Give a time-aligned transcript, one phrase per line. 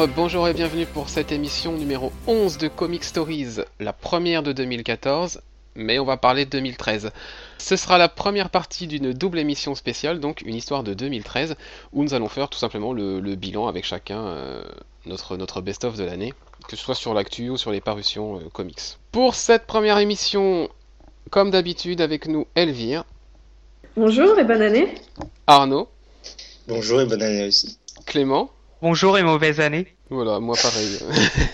[0.00, 4.52] Bonjour, bonjour et bienvenue pour cette émission numéro 11 de Comic Stories, la première de
[4.52, 5.42] 2014,
[5.74, 7.10] mais on va parler de 2013.
[7.58, 11.54] Ce sera la première partie d'une double émission spéciale, donc une histoire de 2013,
[11.92, 14.62] où nous allons faire tout simplement le, le bilan avec chacun euh,
[15.04, 16.32] notre, notre best-of de l'année,
[16.66, 18.80] que ce soit sur l'actu ou sur les parutions euh, comics.
[19.12, 20.70] Pour cette première émission,
[21.28, 23.04] comme d'habitude avec nous Elvire,
[23.98, 24.94] Bonjour et bonne année.
[25.46, 25.90] Arnaud,
[26.68, 27.76] Bonjour et bonne année aussi.
[28.06, 28.50] Clément,
[28.82, 29.86] Bonjour et mauvaise année.
[30.08, 30.98] Voilà, moi pareil.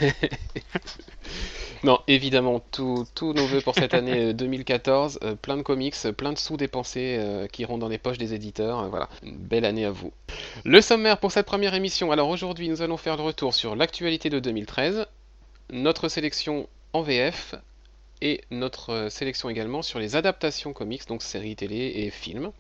[1.83, 6.13] non, évidemment, tous nos voeux pour cette année euh, 2014, euh, plein de comics, euh,
[6.13, 8.79] plein de sous dépensés euh, qui iront dans les poches des éditeurs.
[8.81, 10.13] euh, voilà, une belle année à vous.
[10.65, 12.13] Le sommaire pour cette première émission.
[12.13, 15.07] Alors aujourd'hui, nous allons faire le retour sur l'actualité de 2013,
[15.71, 17.57] notre sélection en VF
[18.23, 22.53] et notre euh, sélection également sur les adaptations comics, donc séries télé et films.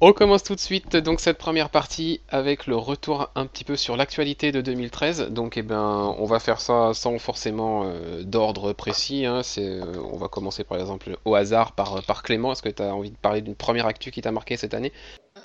[0.00, 3.76] On commence tout de suite donc cette première partie avec le retour un petit peu
[3.76, 5.28] sur l'actualité de 2013.
[5.30, 9.24] Donc eh ben on va faire ça sans forcément euh, d'ordre précis.
[9.24, 9.40] hein.
[9.58, 12.52] Euh, on va commencer par exemple au hasard par, par Clément.
[12.52, 14.92] Est-ce que tu as envie de parler d'une première actu qui t'a marqué cette année?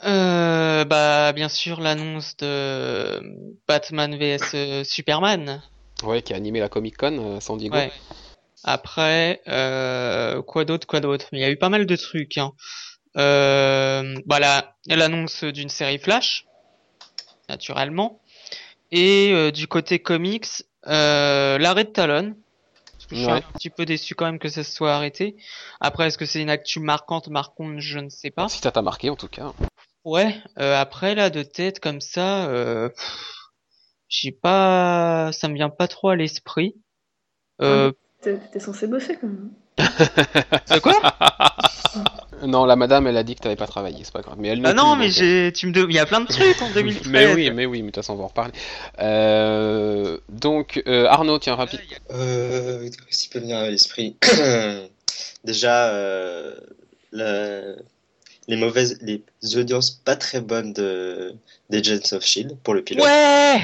[0.06, 3.22] Euh, bah bien sûr l'annonce de
[3.67, 5.62] Batman vs euh, Superman.
[6.03, 7.75] Ouais, qui a animé la Comic Con à San Diego.
[7.78, 7.92] Ouais.
[8.64, 11.25] Après, euh, quoi d'autre, quoi d'autre?
[11.31, 12.38] Il y a eu pas mal de trucs.
[12.38, 12.52] Hein.
[13.17, 16.45] Euh, bah la- l'annonce d'une série Flash,
[17.50, 18.20] naturellement.
[18.92, 20.48] Et euh, du côté comics,
[20.88, 22.36] euh, l'arrêt de Talon.
[22.86, 23.38] Parce que je suis Ouais.
[23.38, 25.36] un petit peu déçu quand même que ça se soit arrêté.
[25.80, 28.48] Après, est-ce que c'est une actu marquante, marquante, je ne sais pas.
[28.48, 29.53] Si ça t'a marqué en tout cas.
[30.06, 32.90] Ouais, euh, après là de tête comme ça, euh,
[34.09, 36.75] j'ai pas, ça me vient pas trop à l'esprit.
[37.62, 37.91] Euh,
[38.22, 39.52] T'es t'es censé bosser quand même.
[39.78, 40.94] de quoi?
[42.46, 44.36] Non, la madame elle a dit que t'avais pas travaillé, c'est pas grave.
[44.40, 46.22] Mais elle Ah non non, plus, mais j'ai, tu me, de- il y a plein
[46.22, 47.08] de trucs en 2013.
[47.12, 48.53] Mais oui, mais oui, mais de toute façon on va en reparler.
[49.00, 51.81] Euh, donc euh, Arnaud, tiens rapide.
[52.12, 54.16] Euh, qu'est-ce qui peut venir à l'esprit
[55.44, 56.56] Déjà, euh,
[57.12, 57.75] la-
[58.48, 59.24] les mauvaises, les
[59.58, 61.34] audiences pas très bonnes de
[61.69, 63.06] d'Agents of Shield pour le pilote.
[63.06, 63.62] Ouais!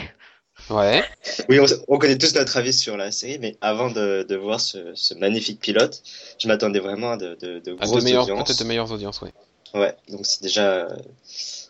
[0.70, 1.04] Ouais.
[1.50, 4.60] Oui, on, on connaît tous notre avis sur la série, mais avant de, de voir
[4.60, 6.02] ce, ce magnifique pilote,
[6.40, 8.44] je m'attendais vraiment à de, de, de À de grosses meilleures, audiences.
[8.48, 9.34] peut-être de meilleures audiences, ouais.
[9.74, 10.96] Ouais, donc c'est déjà euh,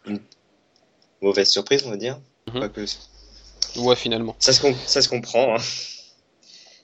[0.05, 0.19] une
[1.21, 2.19] mauvaise surprise, on va dire.
[2.47, 2.59] Mhm.
[2.59, 2.81] Quoique,
[3.77, 4.35] Ouais, finalement.
[4.39, 5.55] Ça se, com- ça se comprend.
[5.55, 5.61] hein.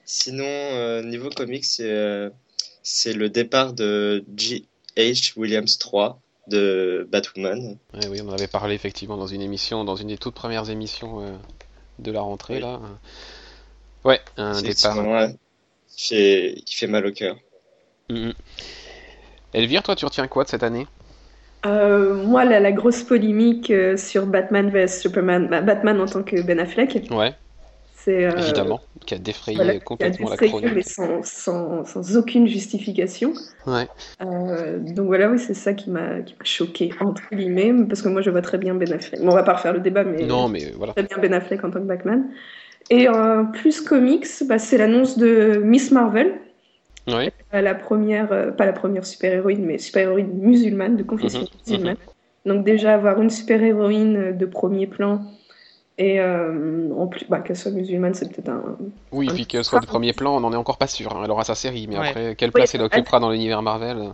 [0.04, 2.30] Sinon, euh, niveau comics, c'est euh,
[2.82, 5.32] c'est le départ de G.H.
[5.36, 7.78] Williams 3 de Batwoman.
[7.94, 10.68] Ouais, oui, on en avait parlé effectivement dans une émission, dans une des toutes premières
[10.68, 11.34] émissions euh,
[11.98, 12.60] de la rentrée Oui.
[12.60, 12.80] là.
[14.04, 14.96] Ouais, un départ.
[15.96, 17.36] Qui, fait, qui fait mal au cœur.
[18.10, 18.32] Mhm.
[19.54, 20.86] Elvire, toi, tu retiens quoi de cette année?
[21.64, 26.22] Euh, moi, la, la grosse polémique euh, sur Batman vs Superman, bah, Batman en tant
[26.22, 27.32] que Ben Affleck, Ouais,
[28.04, 30.88] c'est euh, évidemment, qui a défrayé voilà, qui a complètement la défrayé, mais chronique.
[30.88, 33.32] sans, sans, sans aucune justification.
[33.66, 33.88] Ouais.
[34.22, 38.08] Euh, donc voilà, oui, c'est ça qui m'a qui m'a choqué entre guillemets, parce que
[38.08, 39.20] moi je vois très bien Ben Affleck.
[39.20, 40.92] Bon, on va pas refaire le débat, mais Non, mais voilà.
[40.92, 42.26] très bien Ben Affleck en tant que Batman.
[42.90, 46.34] Et euh, plus comics, bah, c'est l'annonce de Miss Marvel.
[47.06, 47.32] Ouais.
[47.54, 51.96] Euh, la première, euh, pas la première super-héroïne, mais super-héroïne musulmane, de confession Mhm, musulmane.
[52.46, 55.22] Donc déjà avoir une super-héroïne de premier plan
[55.98, 58.76] et euh, en plus, bah, qu'elle soit musulmane, c'est peut-être un...
[59.12, 61.14] Oui, puis qu'elle soit de premier plan, on n'en est encore pas sûr.
[61.14, 61.20] hein.
[61.24, 62.08] Elle aura sa série, mais Ouais.
[62.08, 64.10] après, quelle place elle occupera dans l'univers Marvel?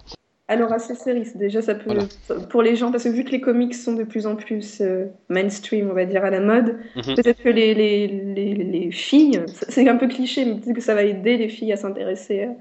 [0.49, 2.43] Alors à sa série, c'est déjà ça peut Voilà.
[2.51, 5.07] pour les gens parce que vu que les comics sont de plus en plus euh,
[5.29, 7.15] mainstream, on va dire à la mode, Mhm.
[7.15, 10.97] peut-être que les, les, les, les filles, c'est un peu cliché, mais peut-être que ça
[10.97, 12.53] va aider les filles à s'intéresser euh,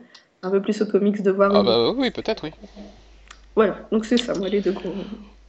[0.44, 1.52] un peu plus aux comics, de voir.
[1.54, 2.52] Ah une- bah oui, peut-être, oui.
[3.56, 4.94] Voilà, donc c'est ça, moi les deux gros.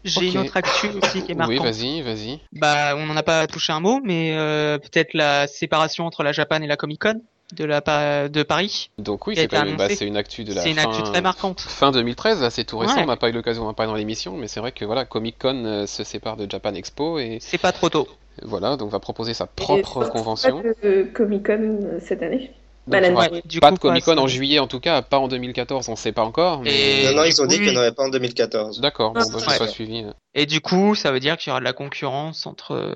[0.04, 0.34] J'ai Ok.
[0.34, 1.64] une autre actu aussi qui est Oui, marquante.
[1.66, 2.40] vas-y, vas-y.
[2.52, 6.32] Bah, on n'en a pas touché un mot, mais euh, peut-être la séparation entre la
[6.32, 7.20] Japan et la Comic Con
[7.54, 8.90] de la Pa- de Paris.
[8.98, 10.88] Donc oui, c'est été quand même- bah, c'est une actu de la C'est une fin...
[10.88, 11.60] actu très marquante.
[11.60, 13.02] fin 2013, là, c'est tout récent, Ouais.
[13.02, 15.36] on n'a pas eu l'occasion d'en parler dans l'émission, mais c'est vrai que voilà, Comic
[15.38, 18.06] Con euh, se sépare de Japan Expo et C'est pas trop tôt.
[18.42, 20.62] voilà, donc va proposer sa propre Et- convention.
[20.62, 22.52] Pas de Comic Con cette année.
[22.86, 25.28] Donc, Bah, du pas coup, de Comic Con en juillet en tout cas, pas en
[25.28, 26.62] 2014, on sait pas encore.
[26.62, 27.02] Mais...
[27.02, 27.62] Et- non, non, ils ont dit oui.
[27.64, 28.80] qu'il n'y en aurait pas en 2014.
[28.80, 29.58] D'accord, bon, bah, Ouais.
[29.58, 30.04] pas suivi.
[30.34, 32.94] Et du coup, ça veut dire qu'il y aura de la concurrence entre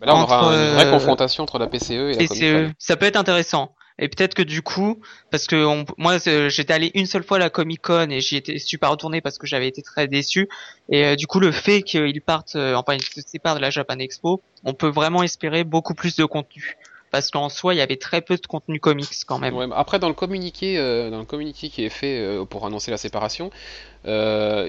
[0.00, 2.28] Bah, Là, on Entre, aura une vraie euh, confrontation entre la PCE et la Comic
[2.30, 2.66] PCE.
[2.68, 2.72] Con.
[2.78, 3.74] Ça peut être intéressant.
[3.98, 5.00] Et peut-être que du coup,
[5.30, 6.16] parce que on- moi
[6.48, 9.38] j'étais allé une seule fois à la Comic Con et j'y étais super retourné parce
[9.38, 10.48] que j'avais été très déçu.
[10.88, 13.70] Et euh, du coup, le fait qu'ils partent, euh, enfin ils se séparent de la
[13.70, 16.76] Japan Expo, on peut vraiment espérer beaucoup plus de contenu.
[17.12, 19.54] Parce qu'en soi, il y avait très peu de contenu comics quand même.
[19.54, 22.90] Ouais, après, dans le communiqué, euh, dans le communiqué qui est fait euh, pour annoncer
[22.90, 23.50] la séparation,
[24.06, 24.68] euh,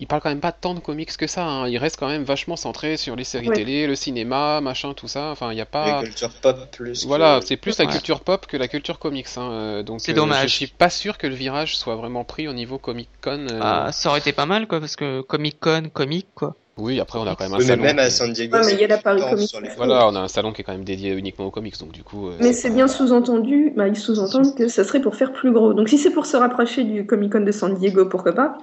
[0.00, 1.46] il parle quand même pas tant de comics que ça.
[1.46, 1.68] hein.
[1.68, 3.54] Il reste quand même vachement centré sur les séries Ouais.
[3.54, 5.30] télé, le cinéma, machin, tout ça.
[5.30, 6.02] Enfin, il y a La pas.
[6.02, 7.06] culture pop plus.
[7.06, 7.92] Voilà, que- c'est plus la Ouais.
[7.92, 9.28] culture pop que la culture comics.
[9.36, 9.84] Hein.
[9.84, 10.50] Donc, C'est euh, dommage.
[10.50, 13.46] Je suis pas sûr que le virage soit vraiment pris au niveau Comic Con.
[13.50, 13.60] euh.
[13.62, 16.56] Ah, ça aurait été pas mal, quoi, parce que Comic Con, comique, quoi.
[16.76, 17.82] Oui, après on a quand même un mais salon.
[17.84, 18.56] même à qui- San Diego.
[18.56, 19.62] Ouais, mais il y a la Paris Comic Con.
[19.76, 22.02] Voilà, on a un salon qui est quand même dédié uniquement aux comics, donc du
[22.02, 22.28] coup.
[22.28, 25.72] euh, Mais c'est bien sous-entendu, bah, ils sous-entendent que ça serait pour faire plus gros.
[25.72, 28.58] Donc si c'est pour se rapprocher du Comic Con de San Diego, pourquoi pas?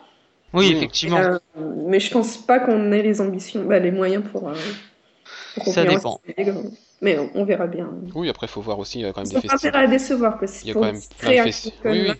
[0.53, 1.19] Oui, effectivement.
[1.19, 1.39] Euh,
[1.87, 4.49] mais je pense pas qu'on ait les ambitions, bah, les moyens pour.
[4.49, 4.53] euh,
[5.55, 6.19] pour Ça dépend.
[7.01, 7.89] Mais on, on verra bien.
[8.13, 9.75] Oui, après faut voir aussi, il y a quand même des festivals.
[9.75, 10.47] à décevoir, quoi.
[10.63, 11.73] Il y a quand même plein de un festivals.
[11.85, 12.13] Oui.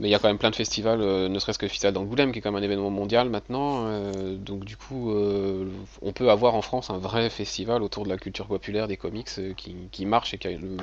[0.00, 1.94] Mais il y a quand même plein de festivals, euh, ne serait-ce que le festival
[1.94, 3.86] d'Angoulême, qui est quand même un événement mondial maintenant.
[3.88, 5.70] euh, donc du coup, euh,
[6.02, 9.28] on peut avoir en France un vrai festival autour de la culture populaire des comics
[9.56, 10.76] qui, qui marche et qui a le,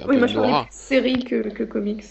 [0.00, 0.70] un Oui, peu moi une je aura.
[0.70, 2.04] série que, que comics.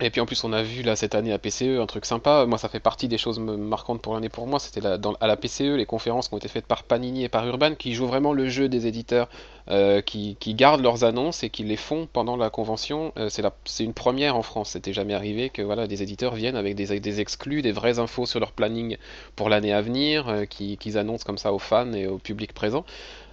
[0.00, 2.46] Et puis en plus, on a vu là cette année à PCE un truc sympa.
[2.46, 4.58] Moi, ça fait partie des choses marquantes pour l'année pour moi.
[4.58, 7.76] C'était à la PCE les conférences qui ont été faites par Panini et par Urban,
[7.76, 9.28] qui jouent vraiment le jeu des éditeurs,
[9.70, 13.12] euh, qui, gardent leurs annonces et qui les font pendant la convention.
[13.18, 13.28] Euh,
[13.64, 14.70] c'est une première en France.
[14.70, 18.40] C'était jamais arrivé que voilà des éditeurs viennent avec des, exclus, des vraies infos sur
[18.40, 18.96] leur planning
[19.36, 22.52] pour l'année à venir, euh, qui- qu'ils annoncent comme ça aux fans et au public
[22.52, 22.84] présent.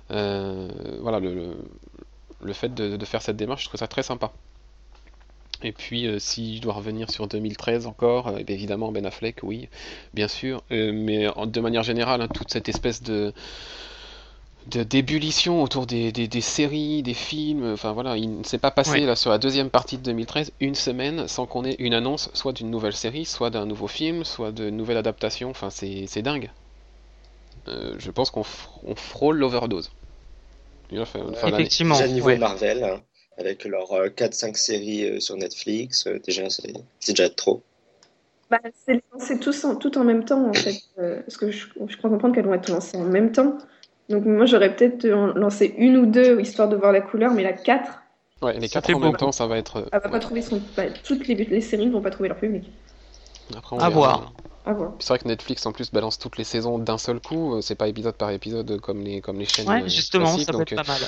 [0.10, 4.32] Voilà le, fait de faire cette démarche, je trouve ça très sympa.
[5.64, 9.40] Et puis, euh, si je dois revenir sur 2013 encore, euh, bien évidemment Ben Affleck,
[9.44, 9.70] oui,
[10.14, 13.34] bien sûr, Euh, mais en- de manière générale, hein, toute cette espèce de
[14.68, 18.70] de- d'ébullition autour des, des, des séries, des films, enfin voilà, il ne s'est pas
[18.72, 22.30] passé là sur la deuxième partie de 2013 une semaine sans qu'on ait une annonce
[22.34, 26.22] soit d'une nouvelle série, soit d'un nouveau film, soit de nouvelles adaptations, enfin c'est c'est
[26.22, 26.52] dingue.
[27.68, 29.92] Euh, je pense qu'on fr- on frôle l'overdose.
[30.92, 31.64] Il va faire une fin d'année.
[31.64, 31.96] Effectivement.
[31.96, 32.38] Déjà niveau ouais.
[32.38, 33.02] Marvel, hein,
[33.42, 36.74] avec leurs euh, 4-5 séries euh, sur Netflix, euh, déjà c'est
[37.06, 37.62] déjà trop.
[38.50, 40.76] Bah, c'est lancer tous en, tout en même temps, en fait.
[41.00, 43.58] Euh, parce que je, je crois comprendre qu'elles vont être lancées en même temps.
[44.10, 47.54] Donc moi, j'aurais peut-être lancé une ou deux, histoire de voir la couleur, mais la
[47.54, 48.02] 4,
[48.42, 49.78] Ouais, les quatre en même temps, ça va être.
[49.78, 50.12] euh, elle va ouais.
[50.12, 50.62] pas trouver son...
[50.76, 52.72] bah, toutes les, les séries ne vont pas trouver leur public.
[53.56, 54.34] Après, on À voir.
[54.66, 54.94] À voir.
[55.00, 57.76] C'est vrai que Netflix en plus balance toutes les saisons d'un seul coup, euh, c'est
[57.76, 60.72] pas épisode par épisode comme les, comme les chaînes Ouais, euh, justement, ça peut donc
[60.72, 61.02] être euh, pas mal.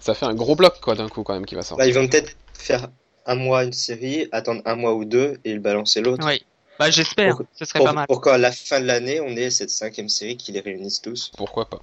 [0.00, 1.86] Ça fait un gros bloc quoi d'un coup quand même qui va sortir.
[1.86, 2.88] ils vont peut-être faire
[3.26, 6.26] un mois une série, attendre un mois ou deux et le balancer l'autre.
[6.26, 6.42] Oui.
[6.78, 7.36] Bah, j'espère.
[7.36, 8.06] Pour- Ce serait Pour, pas mal.
[8.06, 11.32] pour qu'à la fin de l'année, on ait cette cinquième série qui les réunisse tous.
[11.36, 11.80] Pourquoi pas.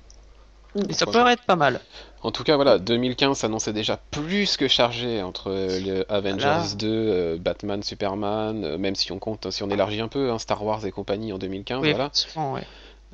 [0.89, 1.79] Et ça pourquoi pourrait être pas mal.
[2.21, 6.67] En tout cas voilà, 2015 s'annonçait déjà plus que chargé entre euh, le Avengers Voilà.
[6.77, 10.39] 2, euh, Batman, Superman, euh, même si on compte, si on élargit un peu, hein,
[10.39, 12.11] Star Wars et compagnie en 2015, Oui, voilà.
[12.53, 12.63] ouais.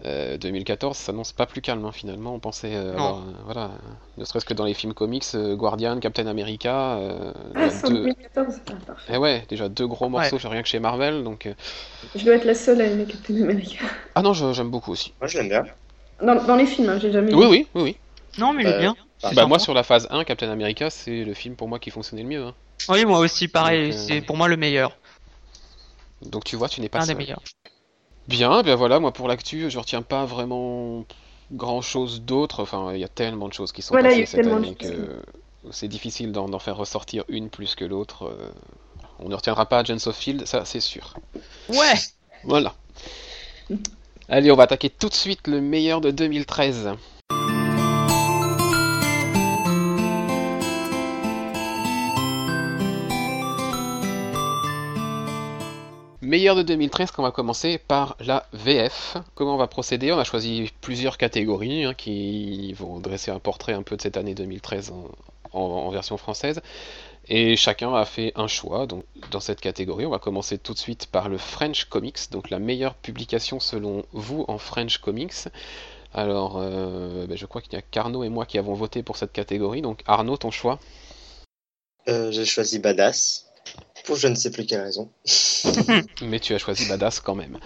[0.06, 2.34] Euh, 2014 s'annonce pas plus calme hein, finalement.
[2.34, 3.72] On pensait euh, avoir, euh, voilà,
[4.18, 7.86] ne serait-ce que dans les films comics, euh, Guardian, Captain America, euh, Ah, a c'est
[7.86, 8.02] en deux...
[8.02, 9.14] 2014 Ah, parfait.
[9.14, 11.46] Eh ouais, déjà deux gros morceaux, rien que chez Marvel, donc...
[11.46, 11.54] euh,
[12.16, 13.86] Je dois être la seule à aimer Captain America.
[14.16, 15.14] Ah non, je- j'aime beaucoup aussi.
[15.20, 15.64] Moi, je l'aime bien.
[16.22, 17.50] Dans, dans les films, hein, j'ai jamais Oui, vu.
[17.50, 17.98] oui, oui, oui.
[18.38, 18.96] Non, mais il est bien.
[19.24, 21.90] bah, Bah moi sur la phase 1, Captain America, c'est le film pour moi qui
[21.92, 22.44] fonctionnait le mieux.
[22.46, 22.56] hein.
[22.90, 23.92] Oui, moi aussi, pareil.
[23.92, 24.98] Euh, C'est pour moi le meilleur.
[26.22, 27.18] Donc tu vois, tu n'es pas Un des seul.
[27.18, 27.42] meilleurs.
[28.28, 31.06] Bien, ben voilà, moi pour l'actu, je retiens pas vraiment
[31.52, 32.62] grand chose d'autre.
[32.62, 35.22] Enfin, il y a tellement de choses qui sont Voilà, passées cette année que
[35.72, 38.28] c'est difficile d'en faire ressortir une plus que l'autre.
[38.28, 38.52] euh.
[39.20, 41.16] On ne retiendra pas Agents of Field, ça c'est sûr.
[41.70, 41.94] Ouais.
[42.44, 42.74] Voilà.
[44.30, 46.90] Allez, on va attaquer tout de suite le meilleur de 2013.
[56.32, 59.18] Meilleur de 2013, qu'on va commencer par la VF.
[59.36, 60.14] Comment on va procéder?
[60.14, 64.16] On a choisi plusieurs catégories hein, qui vont dresser un portrait un peu de cette
[64.16, 64.94] année 2013
[65.52, 66.62] en, version française.
[67.28, 68.88] Et chacun a fait un choix.
[68.88, 72.50] Donc, dans cette catégorie, on va commencer tout de suite par le French Comics, donc
[72.50, 75.50] la meilleure publication selon vous en French Comics.
[76.14, 79.18] Alors, euh, ben, je crois qu'il y a qu'Arnaud et moi qui avons voté pour
[79.18, 79.82] cette catégorie.
[79.82, 80.80] Donc, Arnaud, ton choix
[82.08, 83.51] Euh, j'ai choisi Badass.
[84.06, 85.10] Pour je ne sais plus quelle raison.
[86.22, 87.58] Mais tu as choisi Badass quand même.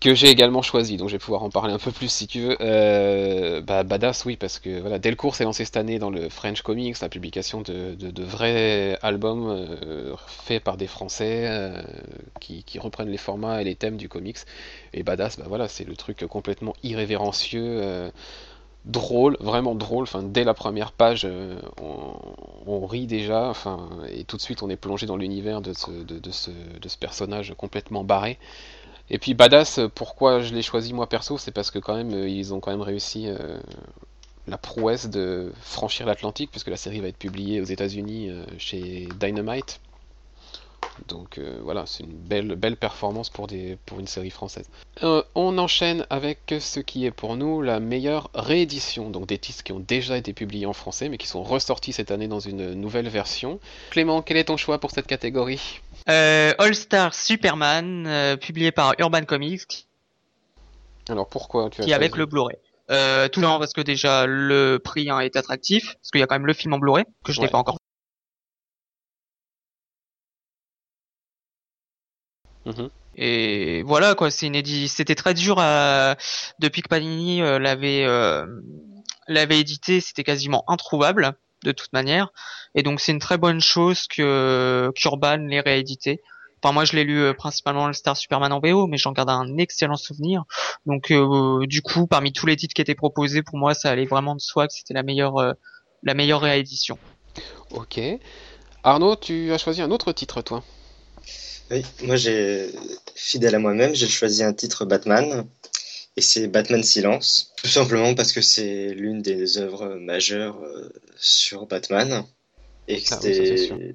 [0.00, 2.40] Que j'ai également choisi, donc je vais pouvoir en parler un peu plus si tu
[2.40, 2.56] veux.
[2.60, 6.62] Euh, bah, Badass, oui, parce que voilà, Delcourt s'est lancé cette année dans le French
[6.62, 11.82] Comics, la publication de, de- vrais albums euh, faits par des Français euh,
[12.40, 14.38] qui, qui reprennent les formats et les thèmes du comics.
[14.92, 18.10] Et Badass, bah voilà, c'est le truc complètement irrévérencieux,
[18.84, 20.04] drôle, vraiment drôle.
[20.04, 21.60] Enfin, dès la première page, euh,
[22.66, 25.90] on, rit déjà, enfin, et tout de suite on est plongé dans l'univers de ce,
[25.90, 28.38] de, ce, de ce personnage complètement barré.
[29.10, 32.28] Et puis Badass, pourquoi je l'ai choisi moi perso, c'est parce que quand même euh,
[32.28, 33.58] ils ont quand même réussi euh,
[34.46, 39.80] la prouesse de franchir l'Atlantique, puisque la série va être publiée aux États-Unis chez Dynamite.
[41.08, 44.68] Donc euh, voilà, c'est une belle, belle performance pour, des, pour une série française.
[45.02, 49.62] Euh, on enchaîne avec ce qui est pour nous la meilleure réédition, donc des titres
[49.62, 52.74] qui ont déjà été publiés en français mais qui sont ressortis cette année dans une
[52.74, 53.58] nouvelle version.
[53.90, 55.80] Clément, quel est ton choix pour cette catégorie?
[56.08, 59.86] Euh, All Star Superman, euh, publié par Urban Comics,
[61.08, 62.56] Alors pourquoi tu as qui avec le Blu-ray?
[62.90, 66.26] Euh, tout d'abord parce que déjà le prix hein, est attractif, parce qu'il y a
[66.26, 67.78] quand même le film en Blu-ray que je n'ai pas encore.
[72.66, 72.90] Mhm.
[73.16, 74.88] Et voilà quoi, c'est inédit.
[74.88, 76.16] C'était très dur à...
[76.58, 78.46] depuis que Panini euh, l'avait euh,
[79.28, 82.32] l'avait édité, c'était quasiment introuvable de toute manière.
[82.74, 86.22] Et donc c'est une très bonne chose que qu'Urban l'ait réédité.
[86.62, 89.30] Enfin moi je l'ai lu euh, principalement le Star Superman en VO, mais j'en garde
[89.30, 90.44] un excellent souvenir.
[90.86, 94.06] Donc euh, du coup parmi tous les titres qui étaient proposés, pour moi ça allait
[94.06, 95.52] vraiment de soi que c'était la meilleure euh,
[96.02, 96.98] la meilleure réédition.
[97.70, 98.00] Ok.
[98.84, 100.62] Arnaud, tu as choisi un autre titre toi?
[101.70, 102.70] Oui, moi j'ai
[103.14, 105.46] fidèle à moi-même, j'ai choisi un titre Batman
[106.16, 111.66] et c'est Batman Silence, tout simplement parce que c'est l'une des œuvres majeures euh, sur
[111.66, 112.24] Batman
[112.88, 113.94] et que Ah oui,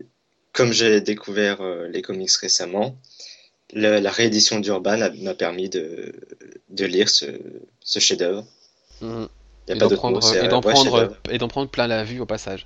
[0.53, 2.97] comme j'ai découvert euh, les comics récemment,
[3.73, 6.13] la réédition d'Urban m'a permis de,
[6.69, 7.25] de lire ce,
[7.81, 8.45] ce chef-d'œuvre.
[9.01, 9.27] Il
[9.67, 11.17] Et d'en prendre, et prendre, chef-d'œuvre.
[11.29, 12.65] et d'en prendre plein la vue au passage.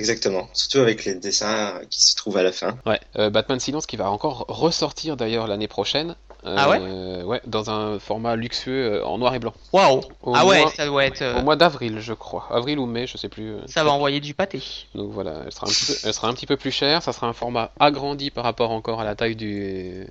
[0.00, 2.76] Exactement, surtout avec les dessins qui se trouvent à la fin.
[2.86, 6.16] Ouais, euh, Batman Silence qui va encore ressortir d'ailleurs l'année prochaine.
[6.42, 6.78] Ah ouais?
[6.80, 9.52] Euh, Ouais, dans un format luxueux euh, en noir et blanc.
[9.74, 12.46] Waouh Au Ah ouais, mois- ça doit être euh, Au mois d'avril, je crois.
[12.50, 13.50] Avril ou mai, je sais plus.
[13.56, 14.62] euh, ça va envoyer du pâté.
[14.94, 17.02] Donc voilà, elle sera, un petit peu, elle sera un petit peu plus chère.
[17.02, 20.06] Ça sera un format agrandi par rapport encore à la taille du,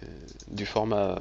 [0.49, 1.15] du format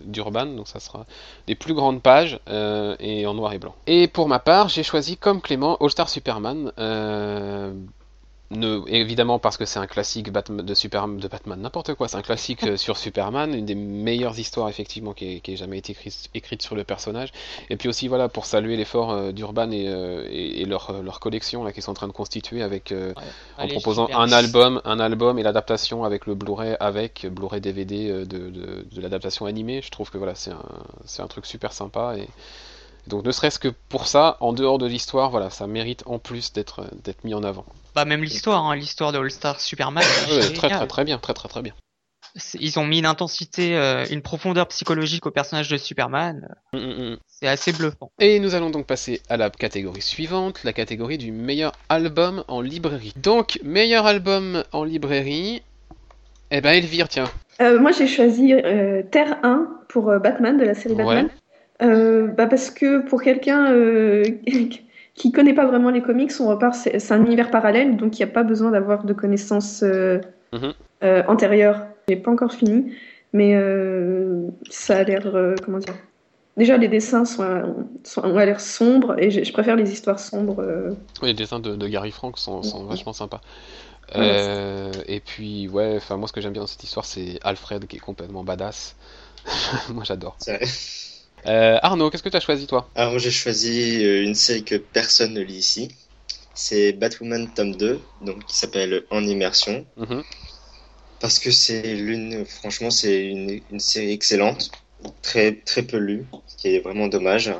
[0.00, 0.46] d'Urban.
[0.46, 1.04] Donc ça sera
[1.46, 3.74] des plus grandes pages euh, et en noir et blanc.
[3.86, 6.72] Et pour ma part, j'ai choisi comme Clément All Star Superman.
[6.78, 7.70] euh,
[8.54, 12.08] ne- évidemment parce que c'est un classique Batman, de, Super, de Batman, n'importe quoi.
[12.08, 15.56] C'est un classique euh, sur Superman, une des meilleures histoires effectivement qui ait, qui ait
[15.56, 17.30] jamais été écrite, écrite sur le personnage.
[17.70, 21.20] Et puis aussi voilà pour saluer l'effort euh, d'Urban et, euh, et, et leur, leur
[21.20, 23.12] collection là qu'ils sont en train de constituer avec en
[23.62, 28.24] Allez, proposant un album, un album et l'adaptation avec le Blu-ray avec Blu-ray DVD de,
[28.24, 29.82] de, de l'adaptation animée.
[29.82, 30.62] Je trouve que voilà, c'est un,
[31.04, 32.28] c'est un truc super sympa et
[33.06, 36.52] donc ne serait-ce que pour ça, en dehors de l'histoire, voilà, ça mérite en plus
[36.52, 36.82] d'être
[37.24, 37.66] mis en avant.
[37.94, 40.04] Bah même l'histoire, hein, l'histoire de All Star Superman.
[40.30, 41.74] Ouais, très très très bien, très très très bien.
[42.58, 46.48] Ils ont mis une intensité, euh, une profondeur psychologique au personnage de Superman.
[46.72, 47.16] Mm, mm, mm.
[47.28, 48.10] C'est assez bluffant.
[48.18, 52.60] Et nous allons donc passer à la catégorie suivante, la catégorie du meilleur album en
[52.60, 53.14] librairie.
[53.22, 55.62] Donc meilleur album en librairie,
[56.50, 57.30] eh ben Elvire, tiens.
[57.60, 61.28] Euh, moi, j'ai choisi euh, Terre 1 pour euh, Batman, de la série Batman.
[61.82, 64.24] Euh, bah parce que pour quelqu'un euh,
[65.14, 68.24] qui connaît pas vraiment les comics, on repart, c'est c'est un univers parallèle, donc il
[68.24, 70.20] n'y a pas besoin d'avoir de connaissances euh,
[70.52, 70.72] Mhm.
[71.04, 71.86] euh, antérieures.
[72.08, 72.92] J'ai pas encore fini,
[73.32, 75.94] mais euh, ça a l'air, euh, comment dire.
[76.56, 80.60] Déjà, les dessins sont, sont- ont l'air sombres et je, préfère les histoires sombres.
[80.60, 80.90] euh.
[81.20, 83.40] Oui, les dessins de, de Gary Frank sont, sont vachement sympas.
[84.14, 87.40] Ouais, Euh, et puis, ouais, enfin, moi, ce que j'aime bien dans cette histoire, c'est
[87.42, 88.94] Alfred qui est complètement badass.
[89.88, 90.36] moi, j'adore.
[91.46, 92.88] Euh, Arnaud, qu'est-ce que tu as choisi, toi?
[92.94, 95.88] Alors j'ai choisi euh, une série que personne ne lit ici.
[96.54, 99.84] C'est Batwoman tome 2, donc qui s'appelle En immersion.
[99.96, 100.22] Mhm.
[101.20, 104.70] Parce que c'est l'une, franchement, c'est une, une série excellente,
[105.22, 107.52] très, très peu lue, ce qui est vraiment dommage.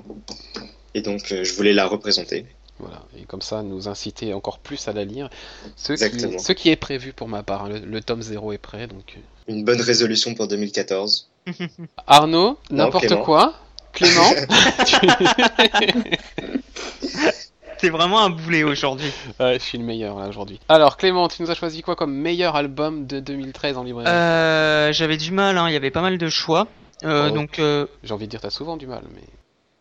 [0.95, 2.47] Et donc euh, je voulais la représenter.
[2.79, 5.31] Voilà, et comme ça, nous inciter encore plus à la lire.
[5.77, 6.37] Ce Exactement.
[6.37, 8.87] qui, ce qui est prévu pour ma part, hein, le, le tome 0 est prêt,
[8.89, 9.17] donc...
[9.47, 11.31] Une bonne résolution pour 2014.
[12.07, 13.55] Arnaud, n'importe quoi?
[13.95, 14.33] Clément
[17.79, 19.13] C'est vraiment un boulet aujourd'hui.
[19.41, 20.61] Ouais, je suis le meilleur là aujourd'hui.
[20.69, 24.09] Alors Clément, tu nous as choisi quoi comme meilleur album de 2013 en librairie?
[24.09, 26.67] Euh, J'avais du mal, hein, il y avait pas mal de choix.
[27.05, 27.35] Euh, Oh.
[27.35, 29.23] Donc euh, J'ai envie de dire t'as souvent du mal, mais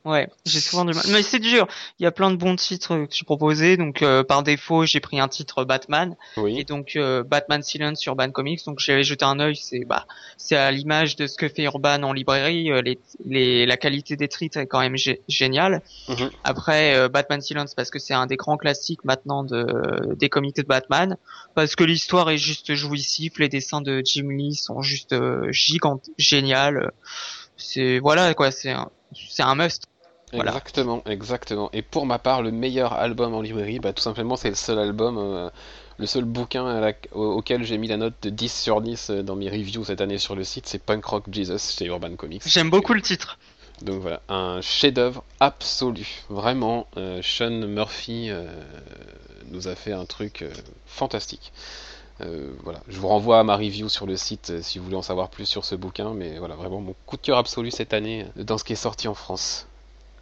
[0.05, 1.03] ouais, j'ai souvent du mal.
[1.10, 1.67] Mais c'est dur.
[2.00, 3.77] Il y a plein de bons titres que tu proposais.
[3.77, 6.15] Donc euh, par défaut, j'ai pris un titre Batman.
[6.38, 6.65] Et oui.
[6.65, 8.65] donc euh, Batman Silence sur Urban Comics.
[8.65, 9.55] Donc j'avais jeté un œil.
[9.55, 10.05] C'est bah
[10.38, 12.72] c'est à l'image de ce que fait Urban en librairie.
[12.72, 15.81] euh, les, les la qualité des titres est quand même gé- géniale.
[16.10, 16.29] Mhm.
[16.43, 20.55] Après euh, Batman Silence parce que c'est un des grands classiques maintenant de des comics
[20.55, 21.17] de Batman.
[21.55, 23.33] Parce que l'histoire est juste jouissive.
[23.38, 26.91] Les dessins de Jim Lee sont juste euh, gigantes, génial.
[27.57, 28.51] C'est voilà quoi.
[28.51, 28.89] C'est un
[29.29, 29.83] c'est un must.
[30.33, 30.51] Voilà.
[30.51, 31.69] Exactement, exactement.
[31.73, 34.79] Et pour ma part, le meilleur album en librairie, bah, tout simplement, c'est le seul
[34.79, 35.49] album, euh,
[35.97, 39.09] le seul bouquin à la- au- auquel j'ai mis la note de 10 sur 10
[39.11, 42.15] euh, dans mes reviews cette année sur le site, c'est Punk Rock Jesus chez Urban
[42.15, 42.41] Comics.
[42.45, 43.37] J'aime beaucoup le titre.
[43.81, 46.23] Donc voilà, un chef-d'œuvre absolu.
[46.29, 48.45] Vraiment, euh, Sean Murphy euh,
[49.51, 50.49] nous a fait un truc euh,
[50.85, 51.51] fantastique.
[52.63, 55.29] voilà, je vous renvoie à ma review sur le site si vous voulez en savoir
[55.29, 58.57] plus sur ce bouquin, mais voilà, vraiment mon coup de cœur absolu cette année dans
[58.57, 59.67] ce qui est sorti en France.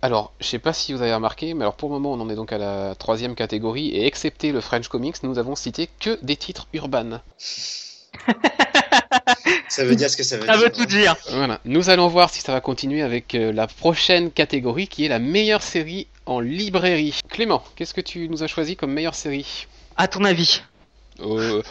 [0.01, 2.29] Alors, je sais pas si vous avez remarqué, mais alors pour le moment, on en
[2.29, 6.17] est donc à la troisième catégorie, et excepté le French Comics, nous avons cité que
[6.23, 7.21] des titres urbains.
[9.69, 10.53] ça veut dire ce que ça veut dire.
[10.53, 11.15] Ça veut tout dire.
[11.29, 11.59] Voilà.
[11.65, 15.19] Nous allons voir si ça va continuer avec euh, la prochaine catégorie, qui est la
[15.19, 17.19] meilleure série en librairie.
[17.29, 19.67] Clément, qu'est-ce que tu nous as choisi comme meilleure série?
[19.97, 20.63] À ton avis?
[21.19, 21.61] Euh,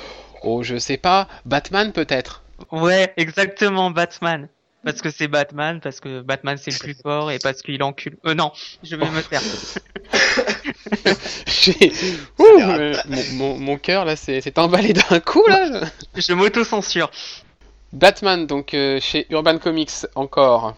[0.43, 1.29] Oh, je sais pas.
[1.45, 2.43] Batman peut-être?
[2.73, 4.49] Ouais, exactement, Batman.
[4.85, 8.17] Parce que c'est Batman, parce que Batman c'est le plus fort et parce qu'il encule.
[8.27, 9.43] Euh non, je vais me faire.
[13.35, 15.89] mon, mon, cœur là c'est emballé d'un coup là.
[16.17, 17.11] je m'auto-censure.
[17.93, 20.77] Batman donc euh, chez Urban Comics encore.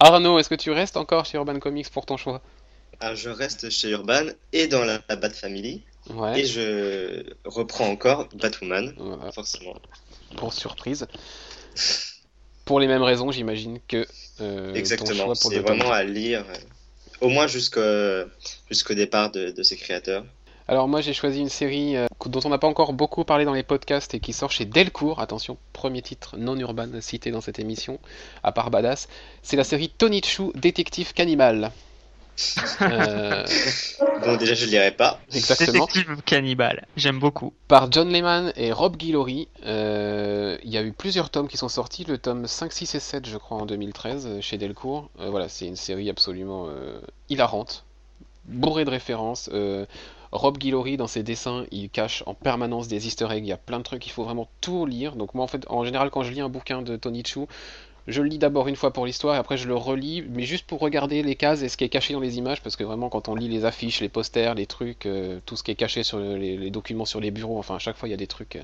[0.00, 2.40] Arnaud, est-ce que tu restes encore chez Urban Comics pour ton choix?
[3.00, 5.82] Ah, Je reste chez Urban et dans la, Bat Family.
[6.10, 6.40] Ouais.
[6.40, 8.94] Et je reprends encore Batwoman,
[9.32, 9.74] forcément.
[10.36, 11.06] Pour surprise
[12.64, 14.06] pour les mêmes raisons, j'imagine, que
[14.40, 16.44] euh, Exactement, c'est vraiment à lire,
[17.20, 20.24] au moins jusqu'au départ de, de ses créateurs.
[20.66, 23.52] Alors moi j'ai choisi une série euh, dont on n'a pas encore beaucoup parlé dans
[23.52, 27.58] les podcasts et qui sort chez Delcourt, attention, premier titre non urbain cité dans cette
[27.58, 27.98] émission,
[28.42, 29.08] à part Badass,
[29.42, 31.70] c'est la série Tony Chou, détective cannibale.
[32.80, 33.44] Euh,
[34.24, 35.20] bon, déjà, je ne lirai pas.
[35.32, 35.86] Exactement.
[35.86, 37.52] Détective cannibale, j'aime beaucoup.
[37.68, 39.48] Par John Lehman et Rob Guillory.
[39.64, 43.00] Euh, il y a eu plusieurs tomes qui sont sortis, le tome 5, 6 et
[43.00, 45.10] 7, je crois, en 2013, euh, chez Delcourt.
[45.18, 46.68] voilà, c'est une série absolument
[47.28, 47.84] hilarante,
[48.46, 49.48] bourrée de références.
[50.34, 53.44] Rob Guillory, dans ses dessins, il cache en permanence des easter eggs.
[53.44, 55.14] Il y a plein de trucs, il faut vraiment tout lire.
[55.14, 57.46] Donc, moi, en fait, en général, quand je lis un bouquin de Tony Chu,
[58.06, 60.66] je le lis d'abord une fois pour l'histoire et après je le relis, mais juste
[60.66, 63.08] pour regarder les cases et ce qui est caché dans les images, parce que vraiment
[63.08, 66.02] quand on lit les affiches, les posters, les trucs, euh, tout ce qui est caché
[66.02, 68.56] sur les, documents sur les bureaux, enfin à chaque fois il y a des trucs.
[68.56, 68.62] Euh,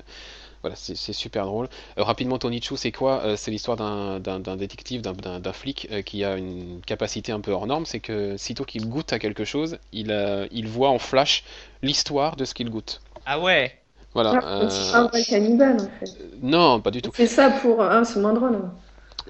[0.61, 1.67] voilà, c'est super drôle.
[1.97, 3.35] Euh, rapidement, Tony Chu, c'est quoi?
[3.35, 7.99] C'est l'histoire d'un détective, d'un flic qui a une capacité un peu hors norme, c'est
[7.99, 10.15] que sitôt qu'il goûte à quelque chose, il,
[10.51, 11.43] il voit en flash
[11.81, 13.01] l'histoire de ce qu'il goûte.
[13.25, 13.75] Ah ouais?
[14.13, 14.39] Voilà.
[14.43, 16.11] Ah, c'est un vrai cannibale en fait.
[16.43, 17.11] Non, pas du tout.
[17.15, 17.81] C'est ça pour.
[17.81, 18.59] un c'est moins drôle.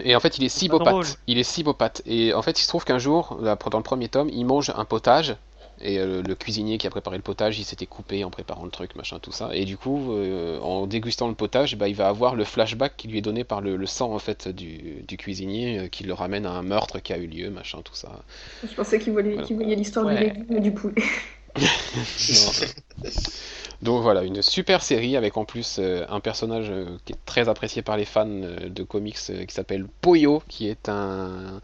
[0.03, 1.19] Et en fait, il est cibopathe.
[1.27, 2.01] Il est cibopathe.
[2.05, 4.85] Et en fait, il se trouve qu'un jour, dans le premier tome, il mange un
[4.85, 5.35] potage.
[5.83, 8.69] Et euh, le, cuisinier qui a préparé le potage, il s'était coupé en préparant le
[8.69, 9.49] truc, machin, tout ça.
[9.53, 13.07] Et du coup, euh, en dégustant le potage, bah, il va avoir le flashback qui
[13.07, 16.51] lui est donné par le, sang en fait du, cuisinier, euh, qui le ramène à
[16.51, 18.09] un meurtre qui a eu lieu, machin, tout ça.
[18.63, 19.37] Je pensais qu'il voyait,
[19.75, 21.01] l'histoire du légume du poulet.
[23.81, 27.49] Donc voilà, une super série avec en plus euh, un personnage euh, qui est très
[27.49, 31.61] apprécié par les fans euh, de comics qui s'appelle Poyo, qui est un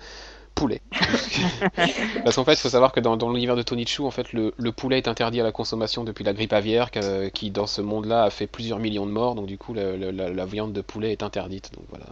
[0.56, 0.82] poulet.
[2.24, 4.52] Parce qu'en fait, il faut savoir que dans, l'univers de Tony Chu, en fait, le,
[4.72, 6.90] poulet est interdit à la consommation depuis la grippe aviaire,
[7.32, 9.36] qui dans ce monde-là a fait plusieurs millions de morts.
[9.36, 11.72] Donc du coup, la, viande de poulet est interdite.
[11.76, 12.08] Donc voilà.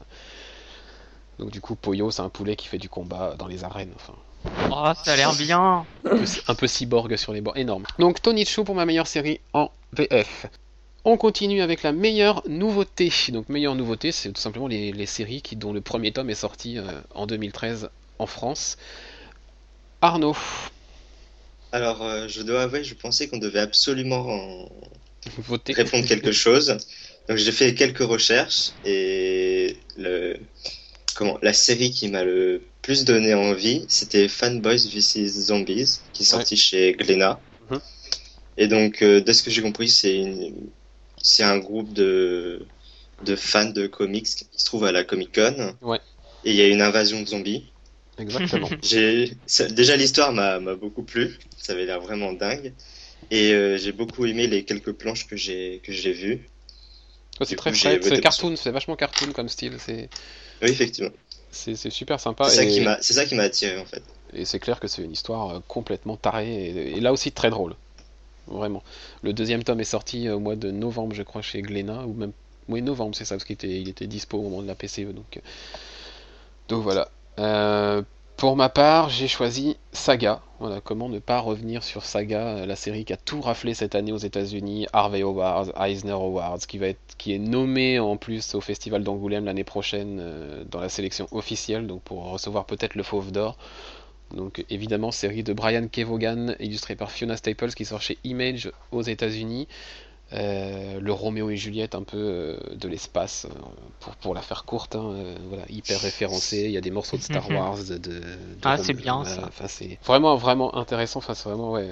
[1.40, 3.92] Donc du coup, Poyo, c'est un poulet qui fait du combat dans les arènes.
[3.96, 4.14] Enfin,
[4.72, 5.86] Oh, ça a l'air bien.
[6.48, 7.84] Un peu, cyborg sur les bords, énorme.
[8.00, 10.48] Donc Tony Chou pour ma meilleure série en VF.
[11.04, 13.12] On continue avec la meilleure nouveauté.
[13.30, 16.78] Donc meilleure nouveauté, c'est tout simplement les, séries qui, dont le premier tome est sorti
[16.78, 18.78] euh, en 2013 en France.
[20.02, 20.36] Arnaud.
[21.72, 24.70] Alors, euh, je dois avouer, je pensais qu'on devait absolument
[25.38, 25.74] Voter.
[25.74, 26.78] répondre quelque chose.
[27.28, 30.38] Donc j'ai fait quelques recherches et le,
[31.16, 36.26] comment, la série qui m'a le plus donné envie, c'était Fanboys vs Zombies, qui est
[36.26, 37.40] sorti chez Glénat.
[38.58, 40.54] Et donc, euh, de ce que j'ai compris, c'est
[41.22, 42.66] c'est un groupe de
[43.24, 45.76] de fans de comics qui se trouve à la Comic Con.
[45.82, 46.00] Ouais.
[46.44, 47.72] Et il y a une invasion de zombies.
[48.18, 48.70] Exactement.
[48.84, 49.32] j'ai
[49.72, 51.38] déjà l'histoire m'a beaucoup plu.
[51.58, 52.74] Ça avait l'air vraiment dingue.
[53.32, 56.48] Et euh, j'ai beaucoup aimé les quelques planches que j'ai que j'ai vues.
[57.40, 59.74] Oh, c'est très frais, c'est cartoon, c'est vachement cartoon comme style.
[59.80, 60.10] C'est.
[60.62, 61.12] Oui, effectivement.
[61.52, 62.50] C'est super sympa.
[62.50, 62.56] C'est
[63.02, 64.04] ça, qui m'a attiré en fait.
[64.34, 67.76] Et c'est clair que c'est une histoire euh, complètement tarée et, là aussi très drôle.
[68.48, 68.84] Vraiment.
[69.24, 72.14] Le deuxième tome est sorti euh, au mois de novembre, je crois, chez Glénat, ou
[72.14, 72.32] même.
[72.68, 75.14] Oui, novembre, c'est ça, parce qu'il était, dispo au moment de la PCE.
[75.14, 75.42] Donc, euh.
[76.68, 77.10] donc voilà.
[78.38, 80.42] pour ma part, j'ai choisi Saga.
[80.60, 84.14] Voilà, comment ne pas revenir sur Saga, la série qui a tout raflé cette année
[84.14, 88.62] aux États-Unis, Harvey Awards, Eisner Awards, qui va être, qui est nommé en plus au
[88.62, 93.34] Festival d'Angoulême l'année prochaine euh, dans la sélection officielle, donc pour recevoir peut-être le Fauve
[93.34, 93.58] d'Or.
[94.34, 99.02] Donc évidemment, série de Brian Kevogan, illustrée par Fiona Staples, qui sort chez Image aux
[99.02, 99.68] États-Unis.
[100.34, 103.46] Euh, le Roméo et Juliette un peu euh, de l'espace
[104.00, 105.14] pour, pour la faire courte hein,
[105.50, 108.22] voilà hyper référencé il y a des morceaux de Star Wars de,
[108.64, 109.52] ah c'est bien ça.
[109.68, 111.20] C'est vraiment vraiment intéressant.
[111.20, 111.92] Enfin c'est vraiment ouais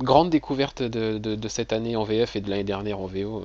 [0.00, 3.44] grande découverte de, de, cette année en VF et de l'année dernière en VO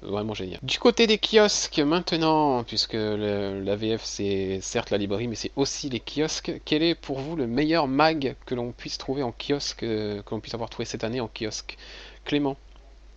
[0.00, 0.60] Vraiment génial.
[0.62, 5.50] Du côté des kiosques maintenant, puisque le- la VF c'est certes la librairie, mais c'est
[5.56, 9.32] aussi les kiosques, quel est pour vous le meilleur mag que l'on puisse trouver en
[9.32, 11.76] kiosque, euh, que l'on puisse avoir trouvé cette année en kiosque?
[12.24, 12.56] Clément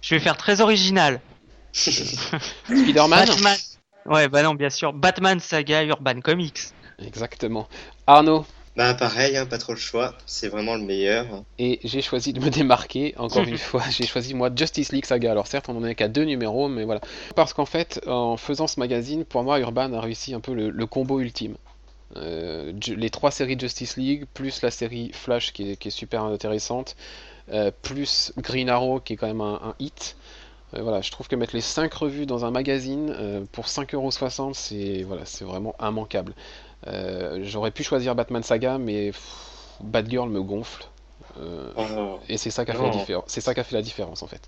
[0.01, 1.21] Je vais faire très original.
[1.73, 3.25] Spider-Man?
[3.27, 3.57] Batman.
[4.07, 4.93] Ouais, bah non, bien sûr.
[4.93, 6.59] Batman Saga Urban Comics.
[6.99, 7.67] Exactement.
[8.07, 8.45] Arnaud?
[8.75, 10.17] Bah pareil, hein, pas trop le choix.
[10.25, 11.43] C'est vraiment le meilleur.
[11.57, 15.31] Et j'ai choisi de me démarquer, encore une fois, j'ai choisi moi Justice League Saga.
[15.31, 17.01] Alors certes, on en est qu'à deux numéros, mais voilà.
[17.35, 20.69] Parce qu'en fait, en faisant ce magazine, pour moi, Urban a réussi un peu le,
[20.69, 21.57] le combo ultime.
[22.17, 26.23] Euh, les trois séries Justice League, plus la série Flash qui est, qui est super
[26.23, 26.95] intéressante,
[27.51, 30.17] euh, plus Green Arrow qui est quand même un, un hit.
[30.75, 34.53] Euh, voilà, je trouve que mettre les 5 revues dans un magazine euh, pour 5,60€,
[34.53, 36.33] c'est voilà, c'est vraiment immanquable.
[36.87, 39.21] Euh, J'aurais pu choisir Batman Saga, mais pff,
[39.81, 40.83] Batgirl me gonfle.
[41.39, 42.19] Euh, Oh.
[42.27, 43.23] et c'est ça qui a fait la différence.
[43.27, 44.41] C'est ça qui a fait la différence en fait.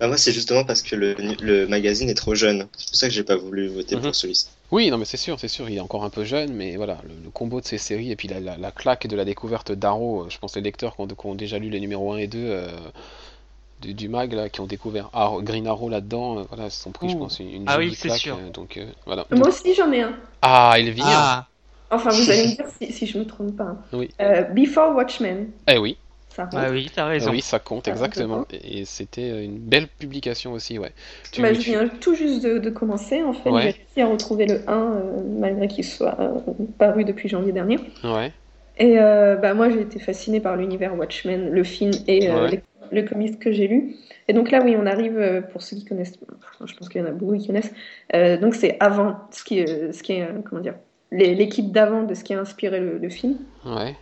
[0.00, 2.66] Bah, moi, c'est justement parce que le, le magazine est trop jeune.
[2.78, 4.02] C'est pour ça que j'ai pas voulu voter Mhm.
[4.02, 4.46] pour celui-ci.
[4.72, 6.98] Oui, non, mais c'est sûr, c'est sûr, il est encore un peu jeune, mais voilà,
[7.04, 9.72] le, le combo de ces séries et puis la, la- la claque de la découverte
[9.72, 12.18] d'Arrow, euh, je pense les lecteurs qui ont, qui ont déjà lu les numéros 1
[12.18, 12.68] et 2 euh,
[13.82, 16.92] du, du mag, là, qui ont découvert Arrow- Green Arrow là-dedans, euh, voilà, se sont
[16.92, 18.18] pris, je pense, une, une Ah oui, jolie claque.
[18.20, 18.36] sûr.
[18.36, 19.26] euh, donc euh, voilà.
[19.30, 20.14] Moi aussi, j'en ai un.
[20.42, 21.46] Ah, Elvire Ah,
[21.90, 23.76] Enfin, vous allez me dire si, si je me trompe pas.
[23.92, 24.08] Oui.
[24.20, 25.96] Euh, Before Watchmen, Eh oui,
[26.34, 27.30] ça ah oui, t'as raison.
[27.32, 28.46] oui, ça compte, Ah, exactement.
[28.52, 30.92] Et, et c'était une belle publication aussi, ouais.
[31.32, 33.22] Tu- Bah, je tu- viens tout juste de, de commencer.
[33.22, 33.62] En fait, Ouais.
[33.62, 35.02] j'ai réussi à retrouver le 1, euh,
[35.40, 36.30] malgré qu'il soit euh,
[36.78, 37.78] paru depuis janvier dernier.
[38.04, 38.32] Ouais,
[38.78, 42.50] Et euh, bah, moi, j'ai été fascinée par l'univers Watchmen, le film et euh, Ouais.
[42.50, 42.60] les,
[42.92, 43.96] les comics que j'ai lus.
[44.28, 46.14] Et donc là, oui, on arrive, euh, pour ceux qui connaissent,
[46.64, 47.72] je pense qu'il y en a beaucoup qui connaissent,
[48.14, 50.74] euh, donc c'est avant ce qui, est- ce qui est, euh, comment dire,
[51.10, 53.38] l'équipe d'avant de ce qui a inspiré le, le film.
[53.64, 53.96] ouais.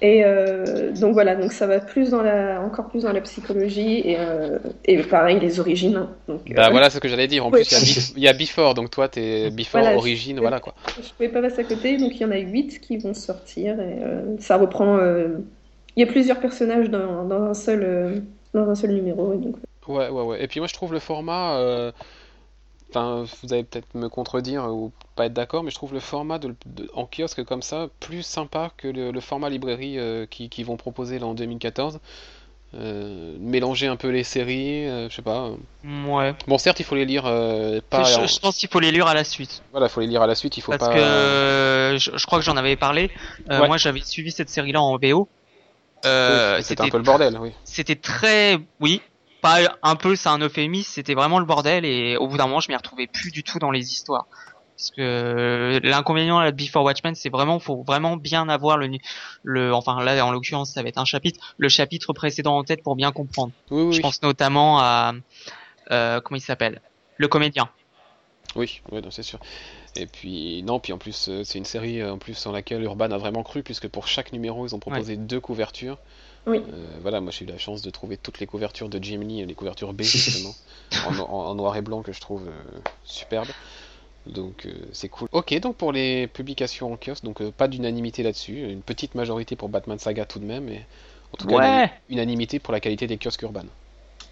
[0.00, 3.98] Et euh, donc voilà, donc ça va plus dans la, encore plus dans la psychologie
[4.04, 5.96] et, euh, et pareil, les origines.
[5.96, 6.10] hein.
[6.28, 7.44] Donc, Bah euh, voilà ce que j'allais dire.
[7.44, 7.64] En Ouais.
[7.64, 10.74] plus, il y a y, Before, donc toi, t'es Before, Voilà, je- Origine, voilà quoi.
[11.02, 13.80] Je pouvais pas passer à côté, donc il y en a huit qui vont sortir
[13.80, 13.96] et
[14.38, 14.98] ça reprend.
[15.96, 18.22] Il y a plusieurs personnages dans, dans un seul
[18.54, 19.32] dans un seul numéro.
[19.32, 19.56] Et donc,
[19.88, 20.44] Ouais, ouais, ouais.
[20.44, 21.92] Et puis moi, je trouve le format.
[22.90, 26.38] Enfin, vous allez peut-être me contredire ou pas être d'accord, mais je trouve le format
[26.38, 30.48] de, de- en kiosque comme ça plus sympa que le, le format librairie euh, qui,
[30.48, 32.00] qui vont proposer là en 2014.
[32.74, 35.50] Euh, mélanger un peu les séries, euh, je sais pas.
[36.06, 36.34] Ouais.
[36.46, 38.04] Bon, certes, il faut les lire euh, pas.
[38.04, 39.62] je, en- je pense qu'il faut les lire à la suite.
[39.70, 40.56] Voilà, faut les lire à la suite.
[40.58, 40.94] Il faut Parce pas.
[40.94, 43.10] que euh, je, je crois que j'en avais parlé.
[43.50, 43.66] Euh, Ouais.
[43.68, 45.28] Moi, j'avais suivi cette série-là en VO.
[46.04, 47.52] Euh, Oui, c'était un peu le bordel, oui.
[47.64, 49.00] c'était très oui
[49.40, 52.60] pas un peu c'est un euphémisme c'était vraiment le bordel et au bout d'un moment
[52.60, 54.26] je m'y retrouvais plus du tout dans les histoires.
[54.76, 58.88] Parce que l'inconvénient là, de Before Watchmen c'est vraiment faut vraiment bien avoir le
[59.42, 62.82] le enfin là en l'occurrence ça va être un chapitre le chapitre précédent en tête
[62.82, 63.52] pour bien comprendre.
[63.70, 65.14] Oui, oui, je pense notamment à
[65.90, 66.80] euh, comment il s'appelle?
[67.16, 67.68] Le comédien.
[68.56, 69.38] Oui, oui, c'est sûr.
[69.96, 72.82] Et puis, non, puis en plus, euh, c'est une série euh, en plus en laquelle
[72.82, 75.98] Urban a vraiment cru, puisque pour chaque numéro, ils ont proposé deux couvertures.
[76.46, 76.62] Oui.
[76.72, 79.44] Euh, voilà, moi j'ai eu la chance de trouver toutes les couvertures de Jim Lee,
[79.44, 80.54] les couvertures B justement,
[81.06, 83.48] en, en- en noir et blanc que je trouve euh, superbe.
[84.26, 85.28] Donc euh, c'est cool.
[85.32, 89.68] Ok, donc pour les publications en kiosque, donc pas d'unanimité là-dessus, une petite majorité pour
[89.68, 90.86] Batman Saga tout de même, mais
[91.32, 93.64] en tout cas unanimité pour la qualité des kiosques urbains.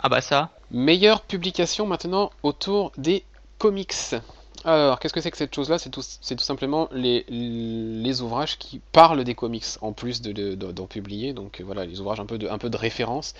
[0.01, 3.25] ah bah ça Meilleure publication maintenant autour des
[3.59, 3.93] comics.
[4.67, 5.79] Alors, qu'est-ce que c'est que cette chose-là?
[5.79, 10.73] C'est tout, simplement les, les ouvrages qui parlent des comics, en plus de, de- de-
[10.73, 11.33] d'en publier.
[11.33, 13.35] Donc euh, voilà, les ouvrages un peu de, un peu de référence.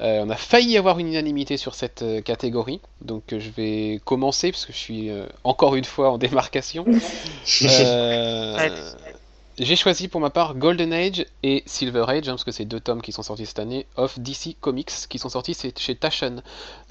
[0.00, 2.80] Euh, on a failli avoir une unanimité sur cette euh, catégorie.
[3.02, 5.10] Donc euh, je vais commencer, parce que je suis
[5.44, 6.84] encore une fois en démarcation.
[9.56, 12.80] J'ai choisi pour ma part Golden Age et Silver Age, hein, parce que c'est deux
[12.80, 16.42] tomes qui sont sortis cette année, of DC Comics, qui sont sortis chez Taschen.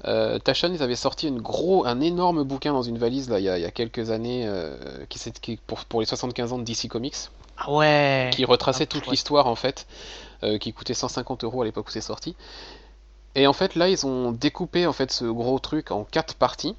[0.06, 3.44] Euh, Taschen, ils avaient sorti une gros, un énorme bouquin dans une valise là, il,
[3.44, 4.76] y a, il y a quelques années, euh,
[5.10, 7.14] qui, qui- pour, pour les 75 ans de DC Comics,
[7.58, 9.10] ah ouais qui retraçait Ah, toute ouais.
[9.10, 9.86] l'histoire en fait,
[10.42, 12.34] euh, qui coûtait 150 euros à l'époque où c'est sorti.
[13.34, 16.76] Et en fait là, ils ont découpé en fait ce gros truc en quatre parties.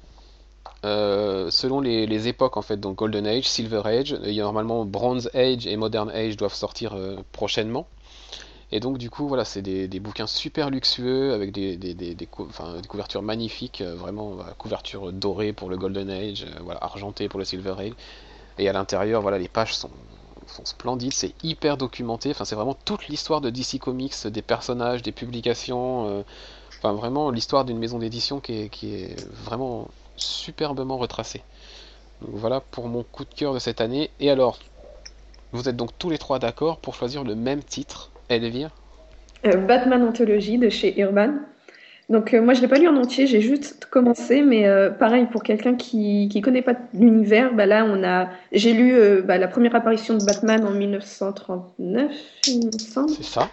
[0.84, 4.84] Euh, selon les, époques en fait, donc Golden Age, Silver Age, il y a normalement
[4.84, 7.86] Bronze Age et Modern Age doivent sortir euh, prochainement.
[8.72, 12.28] Et donc du coup voilà, c'est des, bouquins super luxueux avec des,
[12.88, 17.44] couvertures magnifiques, euh, vraiment couverture dorée pour le Golden Age, euh, voilà, argentée pour le
[17.44, 17.92] Silver Age.
[18.58, 19.90] Et à l'intérieur, voilà, les pages sont,
[20.64, 25.12] splendides, c'est hyper documenté, enfin c'est vraiment toute l'histoire de DC Comics, des personnages, des
[25.12, 26.22] publications, euh,
[26.78, 31.42] enfin vraiment l'histoire d'une maison d'édition qui est vraiment superbement retracée.
[32.22, 34.10] Donc voilà pour mon coup de cœur de cette année.
[34.20, 34.58] Et alors,
[35.52, 38.70] vous êtes donc tous les trois d'accord pour choisir le même titre, Elvire?
[39.46, 41.34] Euh, Batman Anthology de chez Urban.
[42.08, 44.64] Donc moi je l'ai pas lu en entier, j'ai juste commencé, mais
[44.96, 49.38] pareil pour quelqu'un qui qui connaît pas l'univers, bah là on a, j'ai lu bah,
[49.38, 52.12] la première apparition de Batman en 1939,
[52.46, 53.10] il me semble.
[53.10, 53.50] C'est ça.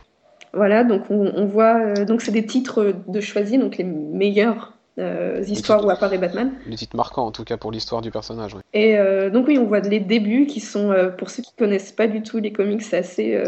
[0.54, 5.84] Voilà, donc on, voit, donc c'est des titres de choisis, donc les meilleurs euh, histoires
[5.84, 6.52] où apparaît Batman.
[6.68, 8.56] Les titres marquants en tout cas pour l'histoire du personnage.
[8.74, 11.92] Et euh, donc oui, on voit les débuts qui sont, euh, pour ceux qui connaissent
[11.92, 13.42] pas du tout les comics, c'est assez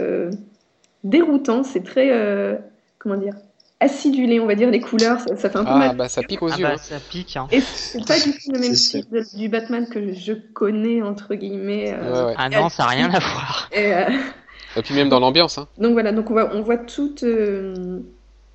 [1.03, 2.59] déroutant, c'est très,
[2.97, 3.35] comment dire,
[3.79, 5.97] acidulé, on va dire, les couleurs, ça, fait un peu ah, mal.
[5.97, 6.63] bah ça pique aux ah yeux.
[6.63, 6.77] Bah, hein.
[6.77, 7.37] ça pique.
[7.37, 7.47] Hein.
[7.51, 9.05] Et c'est pas du tout le même style
[9.35, 11.93] du Batman que je connais, entre guillemets.
[11.93, 12.33] Ouais, ouais.
[12.37, 13.69] Ah non, ça n'a rien à voir.
[13.75, 13.91] Et,
[14.77, 15.59] Et puis même dans l'ambiance.
[15.59, 15.67] Hein.
[15.77, 17.23] Donc voilà, donc on voit, on voit toute.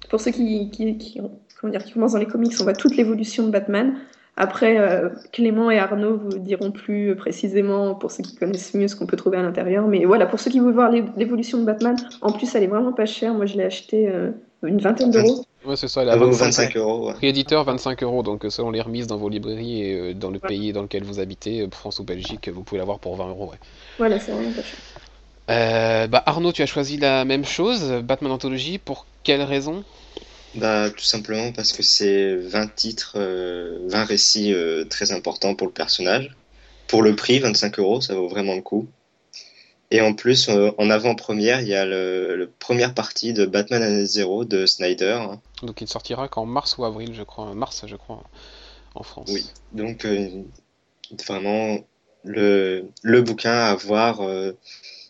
[0.09, 1.21] pour ceux qui, qui, qui,
[1.61, 3.95] comment dire, qui commencent dans les comics, on voit toute l'évolution de Batman.
[4.37, 8.97] Après, euh, Clément et Arnaud vous diront plus précisément, pour ceux qui connaissent mieux, ce
[8.97, 9.87] qu'on peut trouver à l'intérieur.
[9.87, 12.93] Mais voilà, pour ceux qui veulent voir l'évolution de Batman, en plus, elle est vraiment
[12.93, 13.35] pas chère.
[13.35, 14.31] Moi, je l'ai acheté euh,
[14.63, 15.45] une vingtaine d'euros.
[15.67, 17.09] Ouais, c'est ça, elle est à 25, euros.
[17.09, 17.15] Ouais.
[17.15, 18.23] Prix éditeur, 25 euros.
[18.23, 21.21] Donc, selon les remises dans vos librairies et euh, dans le pays dans lequel vous
[21.21, 23.51] habitez, France ou Belgique, vous pouvez l'avoir pour 20 euros.
[23.51, 23.59] Ouais.
[23.99, 24.79] Voilà, c'est vraiment pas cher.
[25.51, 29.83] Euh, bah Arnaud, tu as choisi la même chose, Batman Anthology, pour quelle raison?
[30.55, 35.67] Bah, tout simplement parce que c'est 20 titres, 20 euh, récits euh, très importants pour
[35.67, 36.37] le personnage.
[36.89, 38.89] Pour le prix, 25 euros, ça vaut vraiment le coup.
[39.93, 43.83] Et en plus, euh, en avant-première, il y a le, le, première partie de Batman
[43.83, 45.21] Année Zéro de Snyder.
[45.63, 47.55] Donc il sortira qu'en mars ou avril, je crois.
[47.55, 48.23] Mars, je crois,
[48.95, 49.31] en France.
[49.33, 50.07] Oui, donc
[51.27, 51.79] vraiment
[52.25, 54.21] le, le bouquin à voir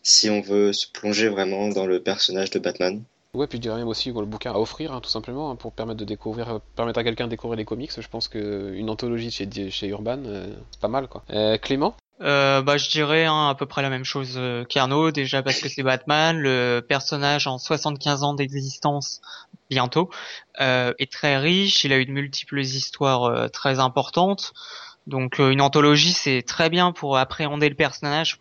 [0.03, 3.03] si on veut se plonger vraiment dans le personnage de Batman.
[3.33, 5.73] Ouais, puis je dirais même aussi le bouquin à offrir, hein, tout simplement, hein, pour
[5.79, 7.93] euh, permettre à quelqu'un de découvrir les comics.
[7.97, 11.23] Je pense qu'une anthologie chez, Urban, euh, c'est pas mal, quoi.
[11.31, 11.95] Euh, Clément?
[12.23, 14.39] Euh, bah, je dirais hein, à peu près la même chose
[14.69, 19.23] qu'Arnaud, déjà parce que c'est Batman, le personnage en 75 ans d'existence
[19.71, 20.11] bientôt
[20.59, 24.53] est très riche, il a eu de multiples histoires très importantes,
[25.07, 28.37] donc une anthologie c'est très bien pour appréhender le personnage,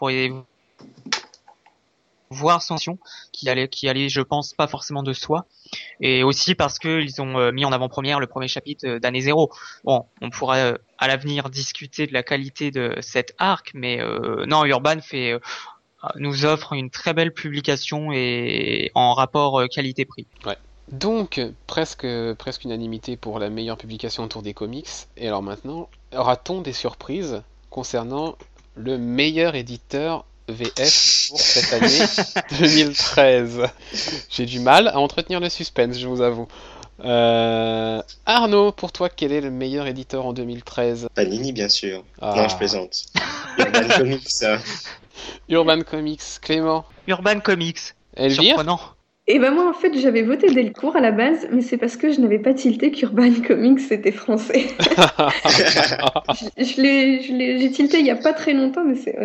[2.32, 3.00] son action
[3.32, 5.46] qui allait qui allait je pense pas forcément de soi.
[6.00, 9.22] Et aussi parce que ils ont euh, mis en avant-première le premier chapitre euh, d'année
[9.22, 9.52] zéro.
[9.84, 14.00] Bon on pourrait euh, à l'avenir discuter de la qualité de cet arc mais
[14.48, 15.39] non Urban fait
[16.15, 20.28] nous offre une très belle publication et en rapport qualité-prix.
[20.46, 20.58] Ouais.
[20.92, 24.88] Donc, presque, presque unanimité pour la meilleure publication autour des comics.
[25.18, 28.36] Et alors maintenant, aura-t-on des surprises concernant
[28.76, 32.00] le meilleur éditeur VF pour cette année
[32.60, 33.62] 2013.
[34.30, 36.48] J'ai du mal à entretenir le suspense, je vous avoue.
[37.04, 42.04] Euh, Arnaud, pour toi, quel est le meilleur éditeur en 2013 Panini, bien sûr.
[42.22, 42.34] Ah.
[42.36, 43.06] Non, je plaisante.
[43.58, 44.44] Urban Comics.
[45.48, 46.86] Urban Comics, Clément?
[47.08, 47.96] Urban Comics.
[48.16, 48.56] Elvire?
[48.56, 48.80] Surprenant.
[49.32, 52.12] Et ben moi en fait j'avais voté Delcourt à la base, mais c'est parce que
[52.12, 54.65] je n'avais pas tilté qu'Urban Comics c'était français.
[56.58, 59.15] je, l'ai, j'ai tilté il y a pas très longtemps, mais c'est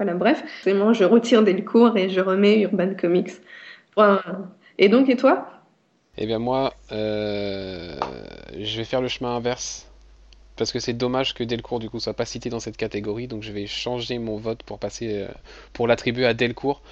[0.00, 0.42] voilà bref.
[0.64, 3.30] Vraiment je retire Delcourt et je remets Urban Comics.
[4.78, 5.46] Et donc et toi?
[6.18, 7.94] Eh bien moi euh,
[8.58, 9.86] je vais faire le chemin inverse.
[10.56, 13.44] Parce que c'est dommage que Delcourt du coup soit pas cité dans cette catégorie, donc
[13.44, 15.28] je vais changer mon vote pour passer euh,
[15.72, 16.82] pour l'attribuer à Delcourt.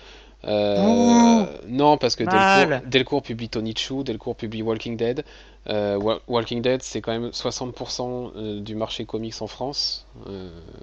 [0.45, 5.25] Euh, non, parce que Delcourt, Delcourt, publie Tony Chu, Delcourt publie Walking Dead.
[5.69, 10.07] Euh, Walking Dead, c'est quand même 60% euh, du marché comics en France.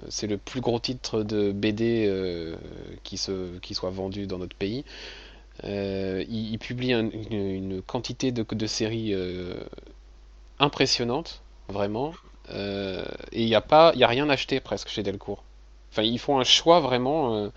[0.08, 2.12] c'est le plus gros titre de BD
[3.02, 4.84] qui, se, qui soit vendu dans notre pays.
[5.64, 9.14] il, publie une, quantité de, de séries
[10.60, 12.12] impressionnante, vraiment.
[12.52, 15.42] et il n'y a, pas, y a rien acheté presque chez Delcourt.
[15.90, 17.50] Enfin, ils font un choix vraiment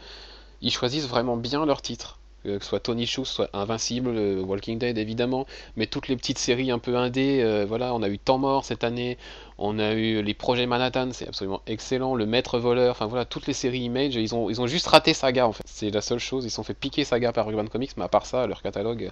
[0.62, 2.20] ils choisissent vraiment bien leurs titres.
[2.48, 5.46] Euh, que ce soit Tony Shu, soit Invincible, euh, Walking Dead évidemment,
[5.76, 8.66] mais toutes les petites séries un peu indées, euh, voilà, on a eu Temps Mort
[8.66, 9.20] cette année,
[9.60, 13.46] on a eu les projets Manhattan, c'est absolument excellent, le Maître Voleur, enfin voilà, toutes
[13.46, 16.18] les séries Image, ils ont, ils ont juste raté Saga en fait, c'est la seule
[16.18, 18.64] chose, ils se sont fait piquer Saga par Urban Comics, mais à part ça, leur
[18.64, 19.12] catalogue,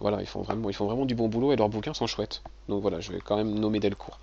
[0.00, 2.42] voilà, ils font vraiment, ils font vraiment du bon boulot et leurs bouquins sont chouettes.
[2.70, 4.18] Donc voilà, je vais quand même nommer Delcourt.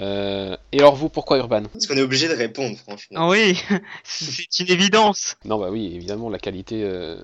[0.00, 1.64] Euh, et alors vous, pourquoi Urban?
[1.72, 3.20] Parce qu'on est obligé de répondre, franchement.
[3.20, 3.60] Ah oui,
[4.04, 5.36] c'est une évidence.
[5.44, 6.82] Non, bah oui, évidemment, la qualité.
[6.84, 7.16] Euh...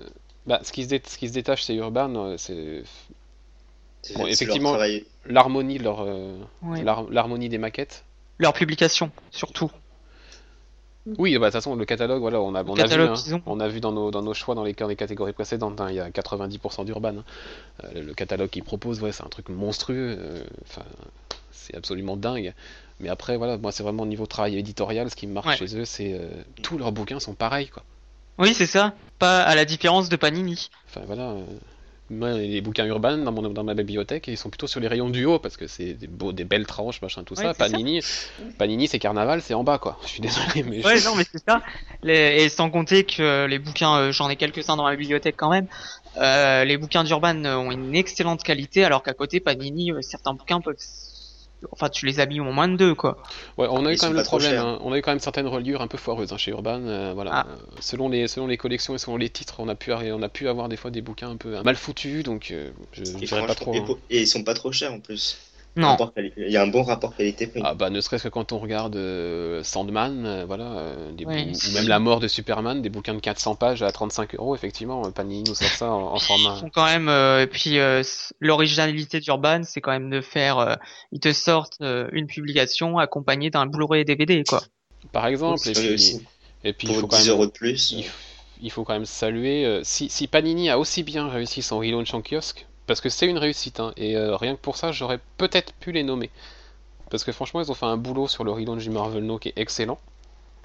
[0.45, 1.01] Bah, ce qui se, dé...
[1.05, 2.83] ce qui se détache, c'est Urban, c'est.
[4.15, 4.77] Bon, effectivement,
[5.25, 6.37] l'harmonie, leur, euh...
[6.63, 6.83] oui.
[6.83, 8.03] l'harmonie des maquettes.
[8.37, 9.69] Leur publication, surtout.
[11.17, 13.59] Oui, bah, de toute façon, le catalogue, voilà, on a, on a vu, hein, on
[13.59, 15.95] a vu dans nos, dans nos choix dans les, dans les catégories précédentes, hein, il
[15.95, 17.09] y a 90% d'Urban.
[17.09, 17.23] Hein.
[17.83, 20.17] Euh, le catalogue qu'ils proposent, ouais, c'est un truc monstrueux.
[20.19, 20.83] Euh, enfin,
[21.59, 22.53] c'est absolument dingue.
[22.99, 25.77] Mais après, voilà, moi, c'est vraiment au niveau travail éditorial, ce qui me marque chez
[25.77, 26.27] eux, c'est euh,
[26.61, 27.83] tous leurs bouquins sont pareils, quoi.
[28.37, 28.93] Oui, c'est ça.
[29.19, 30.69] Pas à la différence de Panini.
[30.87, 31.35] Enfin, voilà.
[32.09, 35.09] moi, les bouquins urbains dans, mon, dans ma bibliothèque, ils sont plutôt sur les rayons
[35.09, 37.53] du haut parce que c'est des, beaux, des belles tranches, machin, tout Ouais, ça.
[37.53, 38.01] Panini,
[38.57, 39.97] Panini, c'est carnaval, c'est en bas, quoi.
[40.03, 40.85] Je suis désolé, mais.
[40.85, 41.61] Ouais, non, mais c'est ça.
[42.01, 45.35] Les- et sans compter que euh, les bouquins, euh, j'en ai quelques-uns dans ma bibliothèque
[45.37, 45.67] quand même.
[46.17, 50.33] Euh, les bouquins d'Urban euh, ont une excellente qualité, alors qu'à côté, Panini, euh, certains
[50.33, 50.75] bouquins peuvent,
[51.71, 53.21] enfin, tu les habilles au moins de deux, quoi.
[53.57, 54.57] Ouais, on a eu quand même le problème.
[54.57, 54.79] hein.
[54.81, 56.81] On a eu quand même certaines reliures un peu foireuses hein, chez Urban.
[56.83, 57.31] euh, voilà.
[57.33, 57.45] Ah.
[57.49, 60.21] Euh, selon les selon les collections et selon les titres, on a pu arri- on
[60.21, 63.25] a pu avoir des fois des bouquins un peu mal foutus, donc euh, je Et,
[63.25, 63.73] dirais pas trop.
[63.73, 63.95] et hein.
[64.09, 65.37] et ils sont pas trop chers en plus.
[65.75, 65.97] Non.
[66.17, 67.61] Il y a un bon rapport qualité-prix.
[67.63, 71.45] Ah bah ne serait-ce que quand on regarde euh, Sandman, euh, voilà, euh, des Ouais.
[71.45, 74.55] bou- ou même la mort de Superman, des bouquins de 400 pages à 35 euros,
[74.55, 76.55] effectivement, Panini nous sort ça en, en format.
[76.57, 78.03] Ils font quand même, euh, et puis euh,
[78.39, 80.75] l'originalité d'Urban, c'est quand même de faire, euh,
[81.11, 84.63] ils te sortent euh, une publication accompagnée d'un Blu-ray et DVD, quoi.
[85.11, 86.25] Par exemple, et puis, aussi.
[86.63, 87.95] et puis il Pour faut quand 10 même, euros de plus.
[88.61, 92.13] il, faut quand même saluer euh, si, si Panini a aussi bien réussi son relaunch
[92.13, 95.19] en kiosque, parce que c'est une réussite, hein, et euh, rien que pour ça, j'aurais
[95.37, 96.31] peut-être pu les nommer.
[97.11, 99.49] Parce que franchement, ils ont fait un boulot sur le relaunch du Marvel No qui
[99.49, 99.99] est excellent.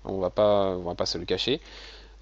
[0.06, 1.60] On va pas, on va pas se le cacher.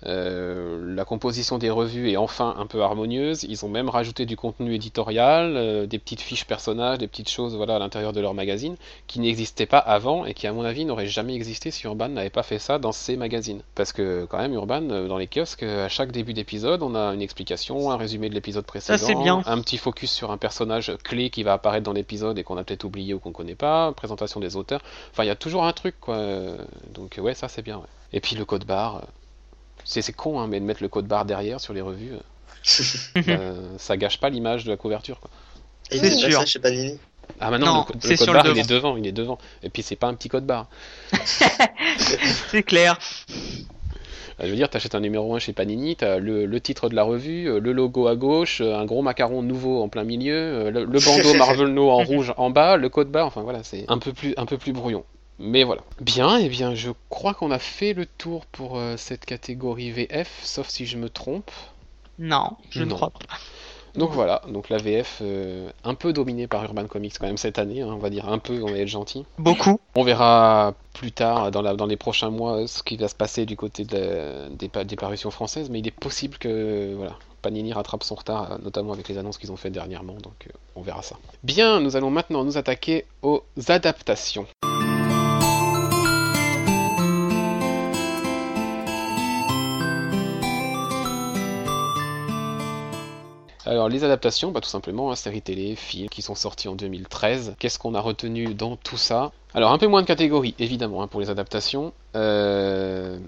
[0.06, 3.44] Euh, la composition des revues est enfin un peu harmonieuse.
[3.44, 7.56] Ils ont même rajouté du contenu éditorial, euh, des petites fiches personnages, des petites choses
[7.56, 10.84] voilà, à l'intérieur de leur magazine qui n'existaient pas avant et qui, à mon avis,
[10.84, 13.62] n'auraient jamais existé si Urban n'avait pas fait ça dans ses magazines.
[13.74, 17.14] Parce que, quand même, Urban, euh, dans les kiosques, à chaque début d'épisode, on a
[17.14, 19.42] une explication, un résumé de l'épisode précédent, bien.
[19.46, 22.64] un petit focus sur un personnage clé qui va apparaître dans l'épisode et qu'on a
[22.64, 24.80] peut-être oublié ou qu'on connaît pas, présentation des auteurs.
[25.12, 26.18] Enfin, il y a toujours un truc, quoi.
[26.92, 27.78] Donc, ouais, ça, c'est bien.
[27.78, 27.86] ouais.
[28.12, 29.02] Et puis, le code barre.
[29.82, 32.12] Euh, c'est c'est con, hein, mais de mettre le code barre derrière sur les revues,
[32.12, 32.18] euh,
[32.62, 32.82] ça,
[33.78, 35.20] ça gâche pas l'image de la couverture.
[35.20, 35.30] Quoi.
[35.90, 36.40] Et C'est pas sûr.
[36.40, 36.98] ça chez Panini.
[37.40, 39.38] Ah bah non, Non, le, code- le code barre il est devant, il est devant.
[39.62, 40.68] Et puis c'est pas un petit code barre.
[42.50, 42.98] C'est clair.
[44.40, 46.94] Euh, Je veux dire, t'achètes un numéro 1 chez Panini, t'as le, le titre de
[46.94, 50.34] la revue, euh, le logo à gauche, euh, un gros macaron nouveau en plein milieu,
[50.34, 53.62] euh, le, le bandeau Marvel No en rouge en bas, le code barre, enfin voilà,
[53.62, 55.04] c'est un peu plus un peu plus brouillon.
[55.38, 55.82] Mais voilà.
[56.00, 60.40] Bien, et bien je crois qu'on a fait le tour pour euh, cette catégorie VF,
[60.44, 61.50] sauf si je me trompe.
[62.18, 63.18] Non, je ne crois pas.
[63.94, 67.58] Donc voilà, donc la VF euh, un peu dominée par Urban Comics quand même cette
[67.58, 69.26] année, hein, on va dire un peu, on va être gentil.
[69.38, 69.80] Beaucoup.
[69.94, 73.44] On verra plus tard, dans, la- dans les prochains mois, ce qui va se passer
[73.44, 77.74] du côté de des, pa- des parutions françaises, mais il est possible que voilà, Panini
[77.74, 80.80] rattrape son retard, euh, notamment avec les annonces qu'ils ont fait dernièrement, donc euh, on
[80.80, 81.16] verra ça.
[81.42, 84.46] Bien, nous allons maintenant nous attaquer aux adaptations.
[93.64, 97.54] Alors les adaptations, bah, tout simplement, hein, séries télé, films qui sont sortis en 2013.
[97.58, 99.30] Qu'est-ce qu'on a retenu dans tout ça?
[99.54, 101.92] Alors un peu moins de catégories, évidemment, hein, pour les adaptations.
[102.16, 103.18] Euh,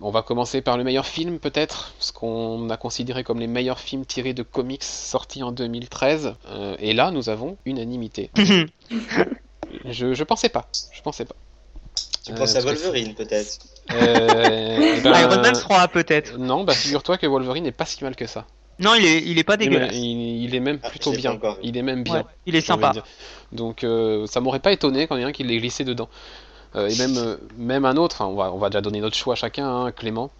[0.00, 3.80] on va commencer par le meilleur film, peut-être, ce qu'on a considéré comme les meilleurs
[3.80, 6.34] films tirés de comics sortis en 2013.
[6.48, 8.30] Euh, et là, nous avons unanimité.
[9.84, 11.34] Je, je pensais pas, je pensais pas.
[12.24, 13.58] Tu Euh, penses à parce que Wolverine peut-être?
[13.92, 16.38] Euh, ben, Iron Man 3 peut-être.
[16.38, 18.46] Non, bah figure-toi que Wolverine n'est pas si mal que ça.
[18.78, 19.94] Non, il est, il est pas dégueulasse.
[19.94, 21.32] il- il est même Ah, plutôt bien.
[21.32, 21.58] encore.
[21.62, 22.14] Il est même bien.
[22.18, 22.92] Ouais, il est sympa.
[23.52, 25.84] Donc euh, ça m'aurait pas étonné quand il y en a un qui l'ait glissé
[25.84, 26.08] dedans.
[26.76, 29.16] Euh, et même, euh, même un autre, enfin, on, va, on va déjà donner notre
[29.16, 29.66] choix à chacun.
[29.66, 29.90] hein.
[29.92, 30.30] Clément,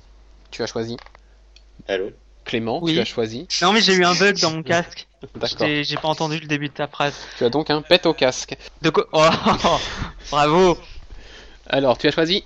[0.51, 0.97] tu as choisi.
[1.89, 2.11] Allô?
[2.45, 2.95] Clément, Oui.
[2.95, 3.47] tu as choisi.
[3.63, 5.07] Non, mais j'ai eu un bug dans mon casque.
[5.35, 5.67] D'accord.
[5.67, 7.15] J'ai j'ai pas entendu le début de ta phrase.
[7.39, 8.57] Tu as donc un pet au casque.
[8.83, 9.07] De quoi?
[9.13, 9.27] Oh,
[10.31, 10.79] bravo.
[11.67, 12.45] Alors, tu as choisi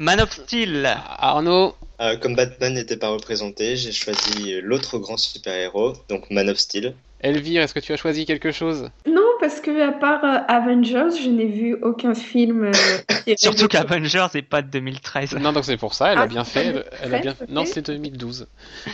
[0.00, 0.86] Man of Steel.
[1.18, 1.74] Arnaud.
[2.00, 6.96] Euh, Comme Batman n'était pas représenté, j'ai choisi l'autre grand super-héros, donc Man of Steel.
[7.20, 8.90] Elvire, est-ce que tu as choisi quelque chose?
[9.06, 12.64] Non, parce que à part euh, Avengers, je n'ai vu aucun film.
[12.66, 15.34] euh, Surtout qu'Avengers c'est pas de 2013.
[15.40, 16.84] Non, donc c'est pour ça, elle a Ah, bien fait.
[17.02, 17.32] Elle a bien...
[17.40, 18.46] 2013, Non, c'est 2012.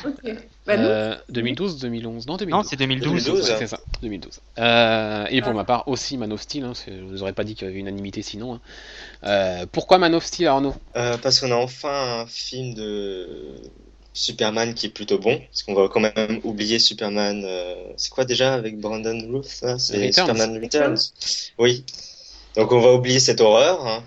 [0.07, 0.35] Ok.
[0.67, 0.85] Bah non.
[0.85, 2.51] Euh, 2012, 2011, non 2012.
[2.51, 3.25] Non, c'est 2012.
[3.25, 3.51] 2012.
[3.51, 4.41] Ouais, c'est ça, 2012.
[4.59, 5.55] Euh, et pour Ah.
[5.55, 7.79] ma part aussi Man of Steel, hein, je vous aurais pas dit qu'il y avait
[7.79, 8.55] unanimité sinon.
[8.55, 8.61] hein.
[9.25, 10.75] Euh, pourquoi Man of Steel, Arnaud?
[10.97, 13.29] Euh, parce qu'on a enfin un film de
[14.15, 17.43] Superman qui est plutôt bon, parce qu'on va quand même oublier Superman.
[17.45, 19.79] euh, C'est quoi déjà avec Brandon Ruth là?
[19.79, 20.13] C'est Returns.
[20.29, 20.97] Superman Returns.
[21.59, 21.85] Oui.
[22.57, 23.87] Donc on va oublier cette horreur.
[23.87, 24.03] hein.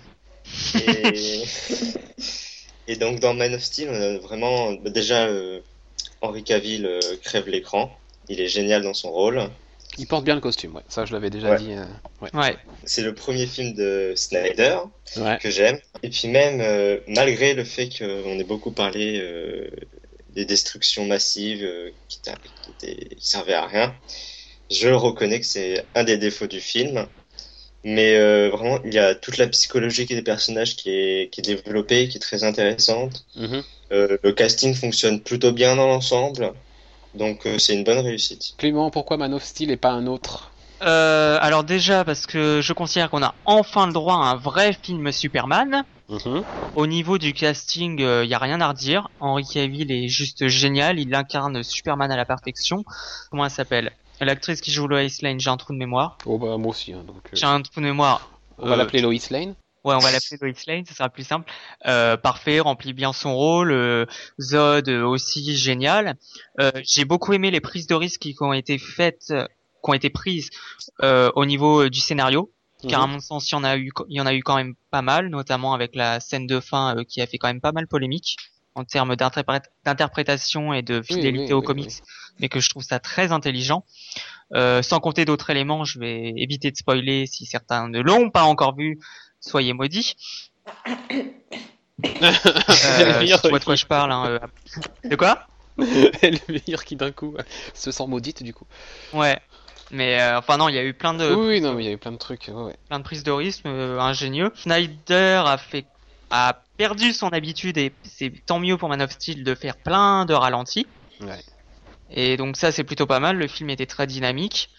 [0.74, 1.42] Et...
[2.90, 5.60] Et donc dans Man of Steel, on a vraiment bah, déjà euh,
[6.22, 7.94] Henry Cavill euh, crève l'écran.
[8.30, 9.42] Il est génial dans son rôle.
[9.98, 10.82] Il porte bien le costume, ouais.
[10.88, 11.58] Ça, je l'avais déjà Ouais.
[11.58, 11.72] dit.
[11.72, 11.84] euh,
[12.22, 12.30] ouais.
[12.34, 12.56] Ouais.
[12.84, 14.78] C'est le premier film de Snyder.
[15.18, 15.36] Ouais.
[15.38, 15.78] que j'aime.
[16.02, 19.68] Et puis même, euh, malgré le fait qu'on ait beaucoup parlé euh,
[20.30, 23.94] des destructions massives euh, qui, qui étaient- qui servaient à rien,
[24.70, 27.06] je reconnais que c'est un des défauts du film.
[27.84, 31.44] Mais euh, vraiment, il y a toute la psychologie des personnages qui est, qui est
[31.44, 33.24] développée, qui est très intéressante.
[33.36, 33.62] Mhm.
[33.92, 36.52] Euh, le casting fonctionne plutôt bien dans l'ensemble.
[37.14, 38.54] Donc euh, c'est une bonne réussite.
[38.58, 40.50] Clément, pourquoi Man of Steel et pas un autre?
[40.82, 44.72] Euh, alors déjà parce que je considère qu'on a enfin le droit à un vrai
[44.82, 45.84] film Superman.
[46.08, 46.42] Mhm.
[46.76, 49.08] Au niveau du casting, il y a rien à redire.
[49.20, 52.84] Henry Cavill est juste génial, il incarne Superman à la perfection.
[53.30, 53.92] Comment elle s'appelle?
[54.20, 56.18] L'actrice qui joue Lois Lane, j'ai un trou de mémoire.
[56.26, 56.92] Oh bah moi aussi.
[56.92, 58.32] hein, donc, euh, J'ai un trou de mémoire.
[58.58, 59.54] on va Euh, l'appeler Lois Lane.
[59.84, 61.50] Ouais, on va l'appeler Lois Lane, ça sera plus simple.
[61.86, 63.70] Euh, parfait, remplit bien son rôle.
[63.70, 64.06] euh,
[64.40, 66.16] Zod euh, aussi génial.
[66.58, 69.44] Euh, J'ai beaucoup aimé les prises de risque qui ont été faites, euh,
[69.84, 70.50] qui ont été prises
[71.02, 72.50] euh, au niveau euh, du scénario.
[72.86, 74.54] Car à mon sens, il y en a eu, il y en a eu quand
[74.54, 77.60] même pas mal, notamment avec la scène de fin euh, qui a fait quand même
[77.60, 78.36] pas mal polémique
[78.76, 81.92] en termes d'interprét- d'interprétation et de fidélité oui, aux oui, comics,
[82.38, 83.84] mais que je trouve ça très intelligent.
[84.54, 88.44] Euh, sans compter d'autres éléments, je vais éviter de spoiler si certains ne l'ont pas
[88.44, 89.00] encore vu.
[89.40, 90.14] Soyez maudits.
[92.20, 92.30] Euh,
[93.26, 94.12] tu vois de quoi je parle.
[94.12, 94.38] Hein, euh.
[95.08, 95.48] De quoi?
[96.22, 97.42] Elvire qui d'un coup euh,
[97.74, 98.66] se sent maudite du coup.
[99.12, 99.40] Ouais.
[99.90, 101.86] Mais euh, enfin non, il y a eu plein de oui, oui, non, mais il
[101.86, 102.48] y avait plein de trucs.
[102.48, 102.76] ouais, ouais.
[102.88, 104.50] plein de prises de risque euh, ingénieux.
[104.54, 105.86] Snyder a fait
[106.30, 110.26] a perdu son habitude et c'est tant mieux pour Man of Steel de faire plein
[110.26, 110.86] de ralentis.
[111.20, 111.42] Ouais.
[112.10, 113.36] Et donc ça c'est plutôt pas mal.
[113.36, 114.70] Le film était très dynamique.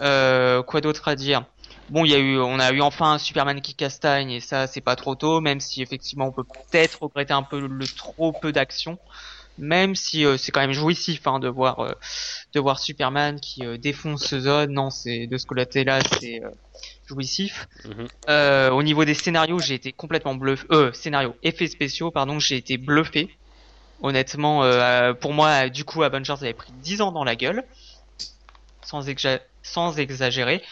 [0.00, 1.44] Euh, quoi d'autre à dire?
[1.88, 4.66] Bon, il y a eu, on a eu enfin un Superman qui castagne et ça
[4.66, 8.32] c'est pas trop tôt, même si effectivement on peut peut-être regretter un peu le trop
[8.32, 8.98] peu d'action,
[9.58, 11.92] même si euh, c'est quand même jouissif hein, de voir euh,
[12.54, 14.70] de voir Superman qui euh, défonce Zod.
[14.70, 16.50] Non, c'est de ce côté là c'est euh,
[17.06, 17.66] jouissif.
[18.28, 20.66] Euh, au niveau des scénarios, j'ai été complètement bluffé.
[20.72, 23.28] Euh, scénario, effets spéciaux, pardon, j'ai été bluffé.
[24.02, 27.64] Honnêtement, euh, pour moi, du coup, Avengers avait pris 10 ans dans la gueule,
[28.84, 30.62] sans, exa- sans exagérer.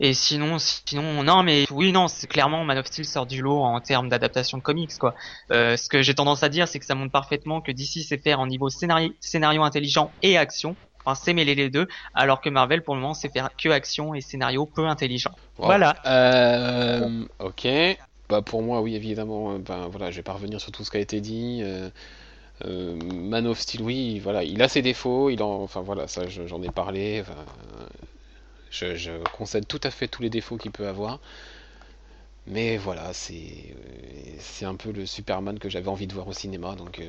[0.00, 3.62] Et sinon, sinon, non, mais oui, non, c'est clairement Man of Steel sort du lot
[3.62, 5.14] en termes d'adaptation de comics, quoi.
[5.52, 8.18] Euh, ce que j'ai tendance à dire, c'est que ça montre parfaitement que DC sait
[8.18, 10.74] faire en niveau scénario, scénario intelligent et action.
[11.04, 14.14] Enfin, c'est mêler les deux, alors que Marvel, pour le moment, sait faire que action
[14.14, 15.32] et scénario peu intelligent.
[15.58, 15.66] Wow.
[15.66, 15.96] Voilà.
[16.06, 17.68] Euh, ok.
[18.28, 19.52] Bah pour moi, oui, évidemment.
[19.52, 21.60] euh, Ben voilà, je vais pas revenir sur tout ce qui a été dit.
[21.62, 21.90] euh,
[22.64, 25.30] euh, Man of Steel, oui, voilà, il a ses défauts.
[25.30, 27.20] Il en, enfin voilà, ça, je- j'en ai parlé.
[27.22, 27.34] enfin,
[28.72, 31.20] je, je concède tout à fait tous les défauts qu'il peut avoir.
[32.48, 36.32] Mais voilà, c'est euh, c'est un peu le Superman que j'avais envie de voir au
[36.32, 37.08] cinéma, donc euh,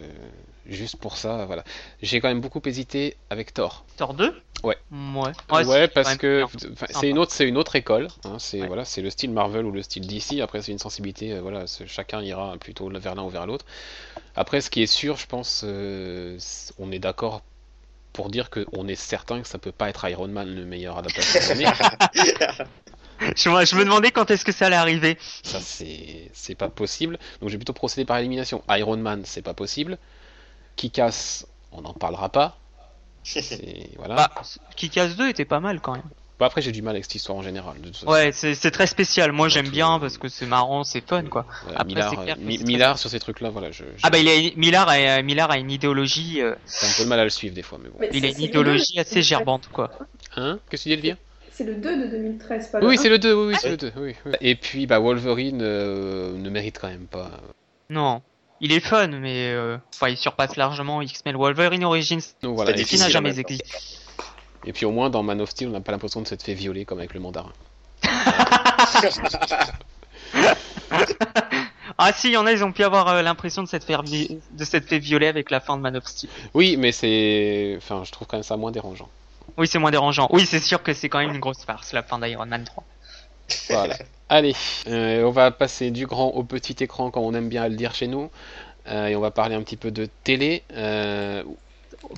[0.67, 1.63] juste pour ça, voilà.
[2.03, 3.83] J'ai quand même beaucoup hésité avec Thor.
[3.97, 4.31] Thor 2
[4.63, 4.77] Ouais.
[4.91, 5.65] Ouais.
[5.65, 6.45] Ouais, parce que
[6.91, 8.09] c'est une autre, c'est une autre école.
[8.25, 8.67] hein, c'est Ouais.
[8.67, 10.39] voilà, c'est le style Marvel ou le style DC.
[10.39, 11.33] Après, c'est une sensibilité.
[11.33, 13.65] euh, voilà, c'est- chacun ira plutôt vers l'un ou vers l'autre.
[14.35, 16.37] Après, ce qui est sûr, je pense, euh,
[16.77, 17.41] on est d'accord
[18.13, 20.97] pour dire que on est certain que ça peut pas être Iron Man le meilleur
[20.97, 21.39] adaptation.
[23.35, 25.17] Je, me- je me demandais quand est-ce que ça allait arriver.
[25.43, 27.17] Ça, c'est c'est pas possible.
[27.39, 28.63] Donc, j'ai plutôt procédé par élimination.
[28.69, 29.97] Iron Man, c'est pas possible.
[30.75, 32.57] Kick-Ass, on n'en parlera pas.
[33.97, 34.15] Voilà.
[34.15, 34.31] Bah,
[34.75, 36.03] Kick-Ass 2 était pas mal quand même.
[36.39, 37.79] Bah, après, j'ai du mal avec cette histoire en général.
[37.79, 38.11] de toute façon.
[38.11, 39.31] Ouais, c'est c'est très spécial.
[39.31, 41.45] Moi, j'aime tout- bien parce que c'est marrant, c'est fun, quoi.
[41.75, 44.17] Après, Millard, c'est clair euh, Mi- c'est Millard, sur ces trucs-là, voilà, je, Ah bah,
[44.17, 47.23] il a, Millard, a, Millard a une idéologie, euh, j'ai un peu de mal à
[47.23, 47.97] le suivre des fois, mais bon.
[47.99, 49.91] Mais il a c'est- une c'est idéologie assez gerbante, quoi.
[50.35, 50.59] Hein?
[50.69, 51.17] Qu'est-ce que tu dis, Elvire?
[51.51, 53.77] C'est le 2 de 2013, pas le Oui, c'est le 2, oui, oui, c'est le
[53.77, 54.31] 2, oui, oui.
[54.41, 57.29] Et puis, bah, Wolverine euh, ne mérite quand même pas.
[57.91, 58.23] Non.
[58.59, 62.97] Il est fun, mais euh, enfin, il surpasse largement X-Men Wolverine Origins, Donc voilà, qui
[62.97, 63.57] n'a jamais existé.
[64.65, 66.53] Et puis au moins dans Man of Steel, on n'a pas l'impression de s'être fait
[66.53, 67.51] violer comme avec le mandarin.
[71.97, 73.95] Ah si, il y en a, ils ont pu avoir euh, l'impression de s'être fait,
[74.01, 76.29] vi- de s'être fait violer avec la fin de Man of Steel.
[76.53, 77.75] Oui, mais c'est.
[77.77, 79.09] Enfin, je trouve quand même ça moins dérangeant.
[79.57, 80.27] Oui, c'est moins dérangeant.
[80.31, 82.83] Oui, c'est sûr que c'est quand même une grosse farce, la fin d'Iron Man 3.
[83.69, 83.95] Voilà.
[84.29, 84.55] Allez,
[84.87, 87.93] euh, on va passer du grand au petit écran, comme on aime bien le dire
[87.93, 88.31] chez nous.
[88.87, 90.63] Euh, et on va parler un petit peu de télé.
[90.73, 91.43] Euh,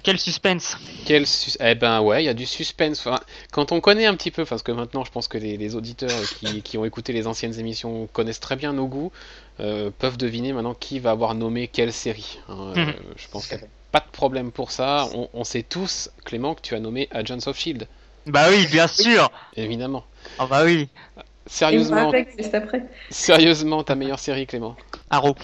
[0.03, 2.99] Quel suspense Quel sus- Eh ben ouais, il y a du suspense.
[3.05, 3.19] Enfin,
[3.51, 6.09] quand on connaît un petit peu, parce que maintenant je pense que les, les auditeurs
[6.39, 9.11] qui, qui ont écouté les anciennes émissions connaissent très bien nos goûts,
[9.59, 12.39] euh, peuvent deviner maintenant qui va avoir nommé quelle série.
[12.49, 12.73] hein.
[12.75, 12.93] Euh, Mhm.
[13.17, 15.07] je pense qu'il n'y a pas de problème pour ça.
[15.13, 17.87] On, on sait tous, Clément, que tu as nommé Agents of Shield,
[18.25, 20.03] Bah oui, bien sûr évidemment.
[20.39, 22.83] Ah bah oui Et il me Sérieusement, juste après.
[23.11, 24.75] sérieusement, ta meilleure série, Clément?
[25.11, 25.35] Arrow,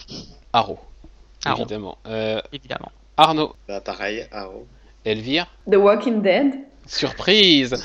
[0.51, 0.79] Arrow,
[1.45, 1.59] Arrow.
[1.61, 1.97] évidemment.
[2.07, 2.91] Euh, évidemment.
[3.21, 4.67] Arnaud, Bah, pareil, Arrow.
[5.05, 6.53] Elvire, The Walking Dead.
[6.87, 7.75] surprise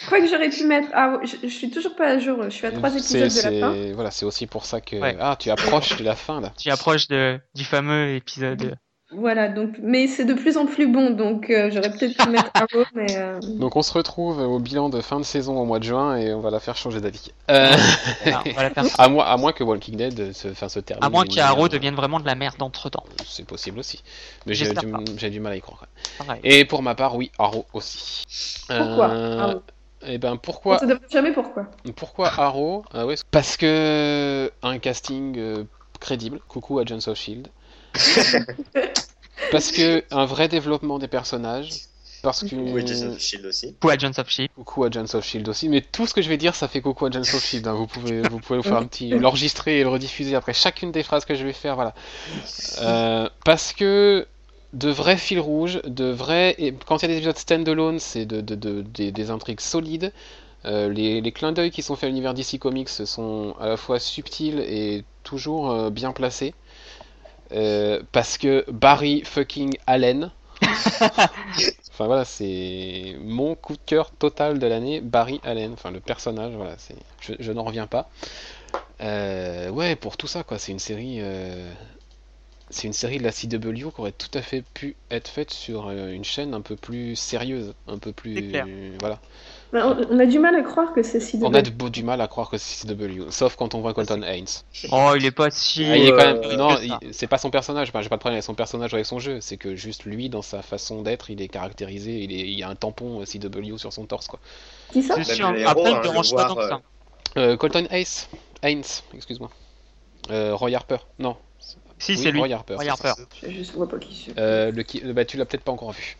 [0.00, 0.88] Je crois que j'aurais pu mettre.
[0.94, 2.42] Ah, je, je suis toujours pas à jour.
[2.44, 3.74] Je suis à trois C'est- épisodes de la fin.
[3.74, 4.96] c'est- Voilà, c'est aussi pour ça que...
[4.96, 5.16] Ouais.
[5.20, 6.52] Ah, tu approches de la fin, là.
[6.56, 8.76] Tu approches de, du fameux épisode
[9.10, 12.50] Voilà, donc, mais c'est de plus en plus bon, donc euh, j'aurais peut-être pu mettre
[12.52, 13.16] Arrow, mais.
[13.16, 16.16] euh, Donc on se retrouve au bilan de fin de saison au mois de juin
[16.16, 17.32] et on va la faire changer d'avis.
[17.50, 17.70] Euh,
[18.24, 18.84] Voilà, on va la faire.
[18.98, 21.02] à, moins, à moins que Walking Dead se, enfin, se termine.
[21.04, 23.04] À moins qu'Arrow devienne vraiment de la merde entre temps.
[23.26, 24.02] C'est possible aussi.
[24.44, 24.98] Mais j'ai J'espère du, pas.
[25.16, 25.86] j'ai du mal à y croire.
[26.18, 26.40] Pareil.
[26.44, 28.24] Et pour ma part, oui, Arrow aussi.
[28.68, 29.62] Pourquoi Euh, Arrow?
[30.06, 31.66] Eh ben On pourquoi se demande jamais pourquoi.
[31.96, 32.84] Pourquoi Arrow?
[32.92, 35.64] Ah ouais, Parce que un casting euh,
[35.98, 36.40] crédible.
[36.46, 37.48] Coucou Agents of Shield.
[39.50, 41.70] Parce que un vrai développement des personnages.
[42.22, 43.76] Parce que Oui, Jason Shield aussi.
[43.84, 44.50] Ou Agents of Shield.
[44.56, 45.68] coucou Agents of Shield aussi.
[45.68, 47.66] Mais tout ce que je vais dire, ça fait coucou Agents of Shield.
[47.68, 47.74] hein.
[47.74, 51.04] Vous pouvez, vous pouvez vous faire un petit, l'enregistrer et le rediffuser après chacune des
[51.04, 51.76] phrases que je vais faire.
[51.76, 51.94] Voilà.
[52.82, 54.26] Euh, parce que
[54.72, 56.56] de vrais fils rouges, de vrais.
[56.58, 59.60] Et quand il y a des épisodes standalone, c'est de, de- de- des, des intrigues
[59.60, 60.12] solides.
[60.64, 63.76] Euh, les, les clins d'œil qui sont faits à l'univers DC Comics sont à la
[63.76, 66.52] fois subtils et toujours euh, bien placés.
[67.52, 70.30] Euh, parce que Barry fucking Allen.
[70.62, 75.72] enfin voilà, c'est mon coup de cœur total de l'année, Barry Allen.
[75.72, 78.10] Enfin le personnage, voilà, c'est, je, je n'en reviens pas.
[79.00, 81.18] Euh, ouais, pour tout ça quoi, c'est une série.
[81.20, 81.72] euh,
[82.70, 85.90] c'est une série de la CW qui aurait tout à fait pu être faite sur
[85.90, 88.52] une chaîne un peu plus sérieuse, un peu plus.
[89.00, 89.20] Voilà.
[89.72, 92.26] Mais On, a du mal à croire que c'est si On a du mal à
[92.28, 94.46] croire que c'est CW, sauf quand on voit Colton Haynes.
[94.90, 95.84] Oh, il est pas si.
[95.84, 96.40] Ah, il est quand même...
[96.42, 98.92] euh, Non, il- c'est pas son personnage, enfin, j'ai pas de problème avec son personnage
[98.92, 102.12] ou avec son jeu, c'est que juste lui, dans sa façon d'être, il est caractérisé,
[102.18, 102.48] il, est...
[102.48, 104.38] il y a un tampon euh, CW sur son torse, quoi.
[104.90, 105.48] Qui ça C'est sûr.
[105.48, 106.80] Après, il hein, me le dérange pas voir, tant que ça.
[107.36, 108.06] Euh, Colton Haynes,
[108.62, 109.50] Haynes, excuse-moi.
[110.30, 111.36] Euh, Roy Harper, non.
[111.98, 112.40] Si, Oui, c'est lui.
[112.40, 112.74] Roy Harper.
[112.74, 113.12] Roy c'est Harper.
[113.42, 114.38] Je juste vois pas qui c'est.
[114.38, 115.00] Euh, le qui...
[115.00, 116.16] bah, tu l'as peut-être pas encore vu.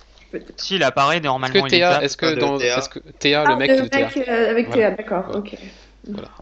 [0.56, 1.52] Si, il apparaît Est-ce normalement.
[1.54, 2.78] que il est Théa, est-ce que dans, Théa.
[2.78, 4.90] est-ce que Théa, Ah, le mec de Théa, euh, avec Voilà.
[4.90, 5.38] Théa, d'accord, Voilà.
[5.38, 5.56] ok.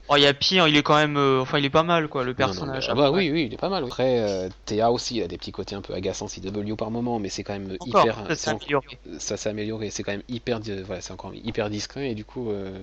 [0.09, 1.17] Oh, il y a pire, il est quand même.
[1.17, 2.87] euh, Enfin, il est pas mal, quoi, le Non, non, personnage.
[2.87, 3.83] mais- ah bah oui, oui, il est pas mal.
[3.83, 3.89] oui.
[3.89, 7.19] Après, euh, Théa aussi, il a des petits côtés un peu agaçants CW par moment,
[7.19, 8.17] mais c'est quand même Encore, hyper.
[8.17, 8.87] ça c'est s'est amélioré.
[9.19, 12.51] ça s'est amélioré, c'est quand même hyper, voilà, c'est encore hyper discret et du coup,
[12.51, 12.77] euh,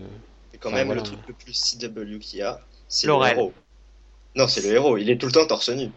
[0.54, 1.02] Et quand Enfin, même, voilà.
[1.02, 3.54] le truc le plus CW qu'il y a, c'est le héros.
[4.36, 4.98] Non, c'est le héros.
[4.98, 5.90] Il est tout le temps torse nu.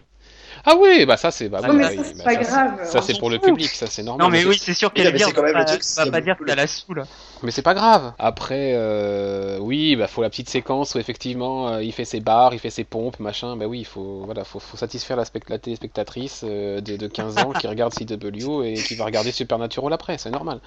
[0.66, 2.44] Ah oui, bah ça c'est, bah, oui, mais bah, ça, oui, c'est bah, pas ça,
[2.44, 2.90] grave.
[2.90, 4.26] Ça c'est pour le public, ça c'est normal.
[4.26, 6.34] Non, mais oui, c'est sûr qu'elle va quand même pas, le truc, va pas dire
[6.34, 7.06] beaucoup que t'as la saoule.
[7.42, 8.14] Mais c'est pas grave.
[8.18, 12.54] Après, euh, oui, bah faut la petite séquence où effectivement euh, il fait ses barres,
[12.54, 13.56] il fait ses pompes, machin.
[13.56, 17.06] Bah oui, il faut, voilà, faut, faut satisfaire la, spect- la téléspectatrice euh, de, de
[17.06, 20.60] 15 ans qui regarde CW et qui va regarder Supernatural après, c'est normal.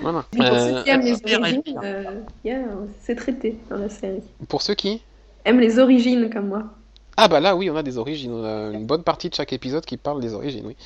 [0.00, 0.24] Voilà.
[0.36, 1.80] Pour Euh, ceux qui aiment les Pire, origines, pire.
[1.82, 2.64] euh, yeah,
[3.00, 4.22] c'est traité dans la série.
[4.48, 5.02] pour ceux qui?
[5.44, 6.77] Aiment les origines comme moi.
[7.20, 9.52] Ah bah là oui on a des origines, on a une bonne partie de chaque
[9.52, 10.76] épisode qui parle des origines, oui.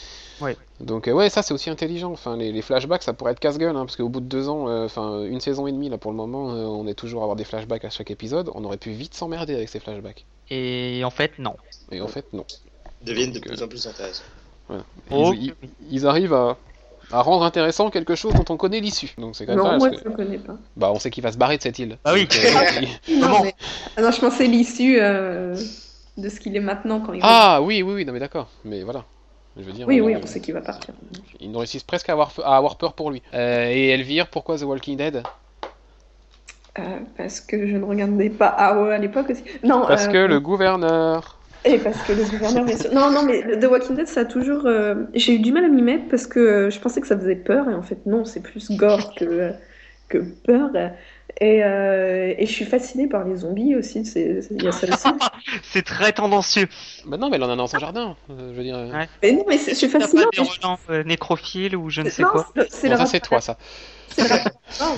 [0.40, 0.56] Ouais.
[0.80, 3.76] Donc euh, ouais ça c'est aussi intelligent, enfin les, les flashbacks ça pourrait être casse-gueule,
[3.76, 6.10] hein, parce qu'au bout de deux ans, euh, enfin une saison et demie là pour
[6.10, 8.78] le moment, euh, on est toujours à avoir des flashbacks à chaque épisode, on aurait
[8.78, 10.24] pu vite s'emmerder avec ces flashbacks.
[10.50, 11.54] Et en fait, non.
[11.90, 12.44] Et en fait non.
[13.02, 14.22] Ils deviennent de Donc, plus en plus intéressants.
[15.10, 15.54] Oh, Ils, ils-
[15.90, 16.56] ils arrivent à,
[17.10, 19.10] à rendre intéressant quelque chose dont on connaît l'issue.
[19.18, 20.56] Donc c'est quand même Non, moi je ne connais pas.
[20.76, 21.98] bah on sait qu'il va se barrer de cette île.
[22.04, 22.22] Ah oui.
[22.26, 22.86] Donc, euh,
[23.20, 23.54] Non, mais-
[23.96, 25.56] Ah non, je pensais l'issue euh,
[26.16, 28.82] de ce qu'il est maintenant quand il Ah oui oui oui non mais d'accord, mais
[28.82, 29.04] voilà.
[29.56, 29.86] Je veux dire.
[29.86, 30.94] Oui, on- oui, on sait qu'il va partir.
[31.40, 33.22] Ils nous réussissent presque à avoir, à avoir peur pour lui.
[33.34, 35.22] Euh, et Elvire, pourquoi The Walking Dead?
[36.78, 36.82] Euh,
[37.18, 39.44] parce que je ne regardais pas AO à l'époque aussi.
[39.62, 41.36] Non, Parce euh, que le gouverneur.
[41.64, 42.92] Et parce que le gouverneur, bien sûr.
[42.94, 44.64] Non, non, mais The Walking Dead, ça a toujours.
[44.66, 47.16] euh, J'ai eu du mal à m'y mettre parce que euh, je pensais que ça
[47.18, 49.52] faisait peur, et en fait, non, c'est plus gore que,
[50.08, 50.70] que peur.
[51.44, 54.70] Et, euh, et je suis fascinée par les zombies aussi, c'est- c'est- il y a
[54.70, 55.08] ça aussi.
[55.64, 56.68] c'est très tendancieux.
[57.04, 58.16] Bah non, mais elle en a dans son jardin.
[58.30, 58.76] euh, je veux dire.
[58.76, 59.08] Ouais.
[59.24, 60.22] Mais non, mais c'est- je suis T'as pas fascinée.
[60.32, 62.46] des relents euh, nécrophiles ou je ne sais Non, quoi.
[62.54, 63.58] c'est Bon, le ça rapport c'est à toi, la- ça.
[64.08, 64.96] c'est le rapport à la mort.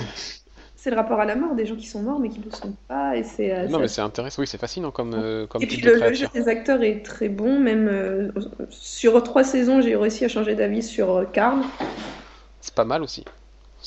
[0.75, 2.51] C'est le rapport à la mort des gens qui sont morts mais qui ne le
[2.51, 3.17] sont pas.
[3.17, 4.43] Et, c'est, euh, Non, mais c'est intéressant.
[4.43, 7.03] Oui, c'est fascinant comme, euh, comme Et puis de le, le jeu des acteurs est
[7.03, 8.29] très bon, même euh,
[8.69, 11.61] sur trois saisons, j'ai réussi à changer d'avis sur euh, Karl.
[12.61, 13.25] C'est pas mal aussi.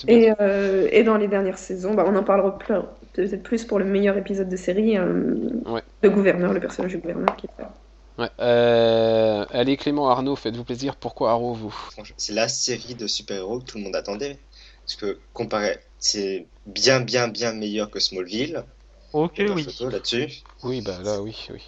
[0.06, 2.74] Et, euh, et dans les dernières saisons, bah, on en parlera plus-
[3.12, 5.34] peut-être plus pour le meilleur épisode de série, euh,
[5.66, 5.82] Ouais.
[6.02, 7.74] le gouverneur, le personnage du gouverneur qui est là.
[8.18, 8.28] Ouais.
[8.40, 10.96] Euh, allez, Clément, Arnaud, faites-vous plaisir.
[10.96, 11.70] Pourquoi Arrow, vous?
[11.70, 14.38] Franchement, c'est la série de super-héros que tout le monde attendait.
[14.84, 18.64] Parce que, comparé, c'est bien, bien, bien meilleur que Smallville.
[19.12, 19.66] Ok, oui.
[19.80, 20.28] là-dessus.
[20.62, 21.62] Oui, bah là, oui, oui.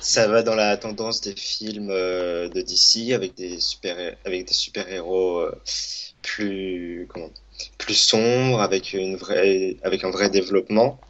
[0.00, 4.54] Ça va dans la tendance des films euh, de DC avec des super avec des
[4.54, 5.46] super héros
[6.22, 7.28] plus comment
[7.78, 11.00] plus sombres avec une vraie avec un vrai développement.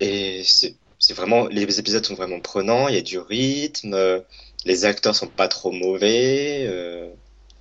[0.00, 4.20] Et c'est vraiment les épisodes sont vraiment prenants il y a du rythme euh,
[4.64, 7.10] les acteurs sont pas trop mauvais euh,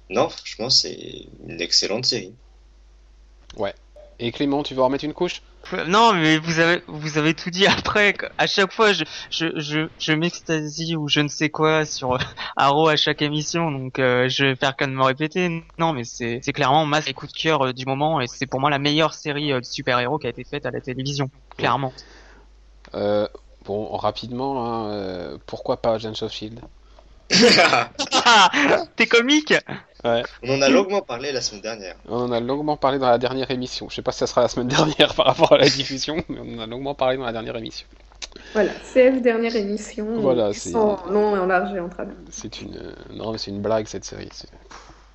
[0.09, 2.33] non franchement c'est une excellente série.
[4.19, 5.41] Et Clément, tu veux en remettre une couche?
[5.87, 8.15] Non, mais vous avez vous avez tout dit après.
[8.37, 12.17] À chaque fois, je je je, je m'extasie ou je ne sais quoi sur
[12.55, 15.63] Arrow à chaque émission, donc euh, je vais faire qu'à de me répéter.
[15.79, 18.59] Non, mais c'est c'est clairement ma coup de cœur euh, du moment et c'est pour
[18.59, 21.93] moi la meilleure série euh, de super-héros qui a été faite à la télévision, clairement.
[22.93, 23.27] Euh,
[23.65, 26.59] bon, rapidement, hein, euh, pourquoi pas Agents of Shield
[28.95, 29.53] T'es comique?
[30.03, 30.23] Ouais.
[30.43, 31.95] On en a longuement parlé la semaine dernière.
[32.09, 33.87] On en a longuement parlé dans la dernière émission.
[33.89, 36.39] Je sais pas si ça sera la semaine dernière par rapport à la diffusion, mais
[36.41, 37.87] on en a longuement parlé dans la dernière émission.
[38.53, 40.19] Voilà, CF dernière émission.
[40.19, 42.15] Voilà, c'est- sans long et en large et en travers.
[42.31, 44.29] C'est une, euh, non, mais c'est une blague cette série.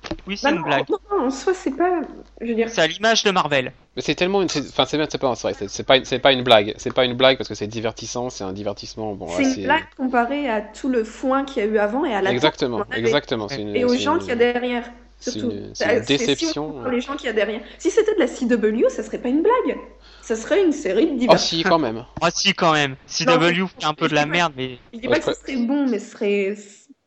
[0.09, 0.89] C'est- Oui, c'est Bah une non, blague.
[0.89, 2.01] non, non, en soi, c'est pas.
[2.41, 3.71] Je veux dire, C'est à l'image de Marvel.
[3.95, 6.05] Mais c'est tellement une, enfin c'est bien, c'est pas, c'est vrai, c'est- c'est pas, une-
[6.05, 6.73] c'est pas une blague.
[6.77, 9.13] C'est pas une blague parce que c'est divertissant, c'est un divertissement.
[9.13, 12.13] Bon, c'est une blague comparée à tout le foin qu'il y a eu avant et
[12.13, 13.47] à la Exactement, exactement.
[13.49, 14.83] c'est une- et aux c'est gens une- qu'il y a derrière.
[15.21, 15.51] c'est Surtout.
[15.51, 16.71] une- c'est une si on déception.
[16.71, 17.59] comprend les gens qu'il y a derrière.
[17.77, 19.77] Si c'était de la CW, ça serait pas une blague.
[20.21, 21.57] Ça serait une série de Oh divertissements.
[21.63, 22.05] si, quand même.
[22.21, 22.95] Ah si quand même.
[23.07, 25.87] CW fait un peu de la merde, mais Je dis pas que ce serait bon,
[25.89, 26.55] mais ce serait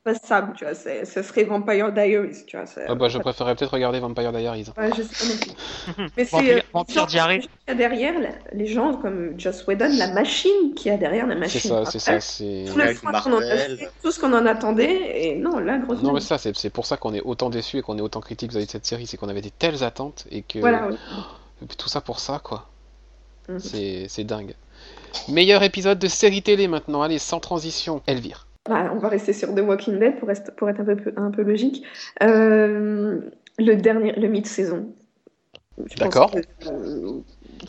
[0.05, 0.75] passable, tu vois.
[0.75, 2.67] c'est- Ce serait Vampire Diaries, tu vois.
[2.67, 4.67] c'est- Ah bah, je préférerais peut-être regarder Vampire Diaries.
[4.77, 6.09] Ouais, je sais pas non.
[6.17, 7.17] Mais c'est Vampire- euh, gens qu'il
[7.69, 11.35] y a derrière, la- les gens comme Joss Whedon, la machine qui a derrière la
[11.35, 11.71] C'est machine.
[11.71, 12.65] ça, c'est ça, c'est.
[14.03, 16.87] Tout ce qu'on en attendait, et non, là, grosse Non mais ça, c'est c'est pour
[16.87, 19.17] ça qu'on est autant déçu et qu'on est autant critique vis-à-vis de cette série, c'est
[19.17, 20.97] qu'on avait des telles attentes et que Voilà, oui.
[21.79, 22.69] tout ça pour ça quoi.
[23.49, 23.59] Mhm.
[23.61, 24.55] C'est c'est dingue.
[25.29, 28.47] Meilleur épisode de série télé maintenant, allez, sans transition, Elvire.
[28.69, 31.85] Bah, on va rester sur The Walking Dead pour, être un peu, un peu logique.
[32.23, 33.21] Euh,
[33.59, 36.31] le dernier, le pense D'accord.
[36.67, 37.21] euh,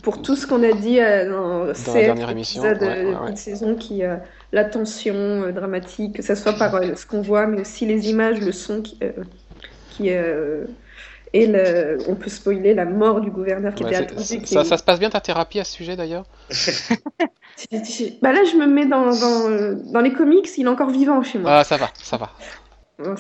[0.04, 3.16] pour tout ce qu'on a dit euh, dans, la CF, dernière émission, ouais, euh, ouais,
[3.16, 3.30] ouais.
[3.30, 4.04] mid-saison, qui,
[4.52, 8.52] la tension dramatique, que ce soit par ce qu'on voit, mais aussi les images, le
[8.52, 9.00] son qui,
[9.90, 10.12] qui
[11.34, 14.42] et le, on peut spoiler la mort du gouverneur qui Ouais, était attendu.
[14.42, 16.26] qui ça, ça se passe bien ta thérapie à ce sujet d'ailleurs
[18.22, 21.22] Bah là, je me mets dans, dans, euh, dans les comics, il est encore vivant
[21.24, 21.52] chez moi.
[21.60, 22.32] Ah ça va, ça va.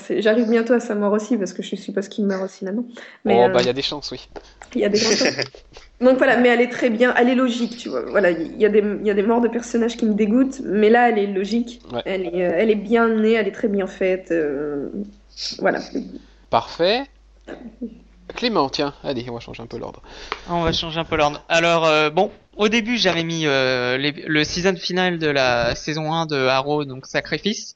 [0.10, 2.86] J'arrive bientôt à sa mort aussi parce que je suppose qu'il meurt aussi là-dedans.
[3.26, 4.30] Mais oh euh, bah il y a des chances, oui.
[4.76, 5.24] il y a des chances.
[6.02, 8.02] Donc voilà, mais elle est très bien, elle est logique, tu vois.
[8.10, 10.90] Voilà, il y a des, y a des morts de personnages qui me dégoûtent, mais
[10.90, 11.82] là, elle est logique.
[11.92, 12.02] Ouais.
[12.06, 14.30] Elle, est, euh, elle est bien née, elle est très bien faite.
[14.32, 14.90] euh,
[15.60, 15.80] Voilà.
[16.50, 17.04] Parfait.
[18.36, 20.02] Clément, tiens, allez, on va changer un peu l'ordre.
[20.50, 21.44] on va changer un peu l'ordre.
[21.50, 26.12] Alors euh, bon, au début j'avais mis euh, les- le season final de la saison
[26.14, 27.76] 1 de Arrow, donc Sacrifice.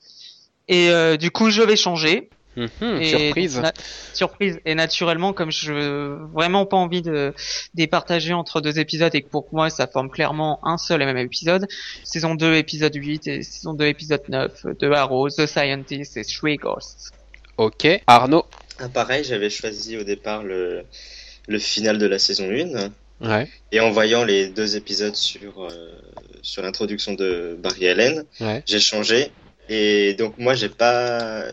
[0.67, 2.29] Et euh, du coup je vais changer.
[2.55, 3.59] Mhm, Et surprise.
[3.59, 3.73] na-
[4.15, 4.59] surprise.
[4.65, 7.33] Et naturellement, comme je vraiment pas envie de
[7.75, 11.17] départager entre deux épisodes et que pour moi ça forme clairement un seul et même
[11.17, 11.67] épisode,
[12.03, 16.55] saison 2 épisode 8 et saison 2 épisode 9 de Arrow, The Scientist et Three
[16.55, 17.11] Ghosts.
[17.57, 18.45] Ok, Arnaud.
[18.79, 20.83] Ah, pareil, j'avais choisi au départ le,
[21.47, 22.91] le final de la saison 1.
[23.19, 25.69] Ouais, Et en voyant les deux épisodes sur, euh,
[26.43, 28.61] sur l'introduction de Barry Allen, ouais.
[28.67, 29.31] j'ai changé.
[29.69, 31.45] Et donc moi, j'ai pas...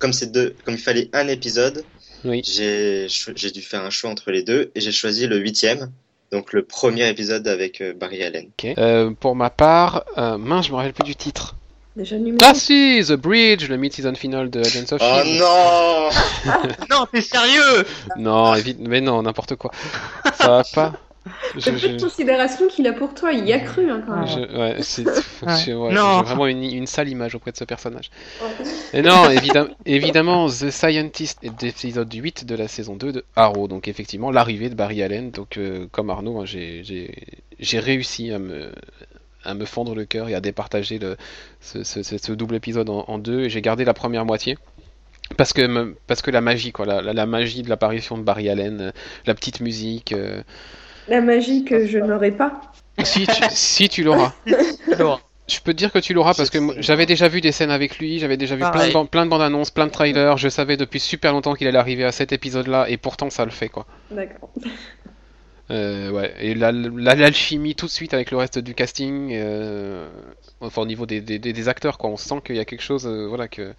[0.00, 0.56] Comme, c'est deux...
[0.64, 1.84] Comme il fallait un épisode,
[2.24, 2.42] Oui.
[2.44, 3.06] j'ai
[3.54, 4.72] dû faire un choix entre les deux.
[4.74, 5.92] Et j'ai choisi le huitième.
[6.32, 8.46] Donc le premier épisode avec euh, Barry Allen.
[8.58, 8.72] Ok.
[8.78, 11.54] Euh, pour ma part, euh, mince, je me rappelle plus du titre.
[11.96, 12.38] Déjà le numéro.
[12.42, 15.40] Ah si, The Bridge, le mid-season final de Agents of Oh Shield.
[15.40, 16.08] non
[16.90, 17.84] Non, t'es sérieux?
[18.16, 19.70] Non, évite, mais non, n'importe quoi.
[20.36, 20.92] Ça va pas.
[21.56, 24.26] Je, de je- considération qu'il a pour toi, il y a cru hein, quand même.
[24.26, 25.04] je- ouais, c'est,
[25.66, 26.18] je- ouais, Non.
[26.18, 28.10] j'ai vraiment une, une sale image auprès de ce personnage.
[28.92, 33.68] Et non, évidemment, évidemment, The Scientist est d'épisode 8 de la saison 2 de Arrow.
[33.68, 35.30] Donc effectivement, l'arrivée de Barry Allen.
[35.30, 37.14] Donc euh, comme Arnaud, hein, j'ai, j'ai,
[37.60, 38.72] j'ai réussi à me,
[39.44, 41.16] à me fendre le cœur et à départager le,
[41.60, 43.40] ce, ce, ce- ce double épisode en, en deux.
[43.42, 44.58] Et j'ai gardé la première moitié.
[45.36, 48.48] Parce que, parce que la magie, quoi, la, la, la magie de l'apparition de Barry
[48.50, 48.90] Allen, euh,
[49.26, 50.12] la petite musique.
[50.12, 50.42] euh,
[51.08, 52.60] La magie que je n'aurais pas.
[53.02, 54.32] Si tu, si tu l'auras.
[55.48, 57.98] Je peux te dire que tu l'auras parce que j'avais déjà vu des scènes avec
[57.98, 61.00] lui, j'avais déjà vu plein de, plein bandes annonces, plein de trailers, je savais depuis
[61.00, 63.84] super longtemps qu'il allait arriver à cet épisode-là et pourtant ça le fait quoi.
[64.12, 64.50] D'accord.
[65.72, 70.10] Euh, ouais, et la- la- l'alchimie tout de suite avec le reste du casting, euh,
[70.60, 73.06] enfin au niveau des, des, des- acteurs quoi, on sent qu'il y a quelque chose,
[73.06, 73.74] euh, voilà que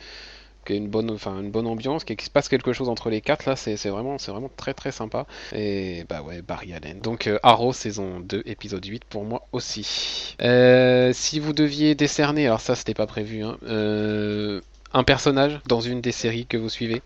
[0.66, 3.10] qu'il y a une bonne, enfin une bonne ambiance, qu'il se passe quelque chose entre
[3.10, 5.28] les quatre là, c'est c'est vraiment, c'est vraiment très très sympa.
[5.54, 7.00] Et bah ouais, Barry Allen.
[7.02, 10.36] Donc euh, Arrow saison 2 épisode 8 pour moi aussi.
[10.42, 14.62] Euh, si vous deviez décerner, alors ça c'était pas prévu, hein, euh,
[14.94, 17.02] un personnage dans une des séries que vous suivez,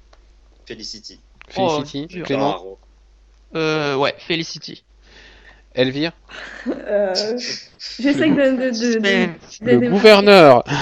[0.65, 1.19] Felicity.
[1.55, 2.25] Oh, Felicity, dur.
[2.25, 2.79] Clément, Arrow.
[3.55, 4.83] Euh, ouais, Felicity.
[5.75, 6.11] Elvire,
[6.67, 7.37] Euh,
[7.99, 9.29] J'essaie de, de, de, de- Mais-
[9.61, 10.63] de- le gouverneur.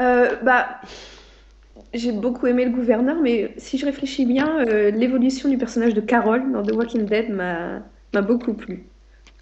[0.00, 0.80] Euh, bah,
[1.94, 6.00] j'ai beaucoup aimé le gouverneur, mais si je réfléchis bien, euh, l'évolution du personnage de
[6.00, 7.82] Carol dans The Walking Dead m'a
[8.22, 8.84] beaucoup plu.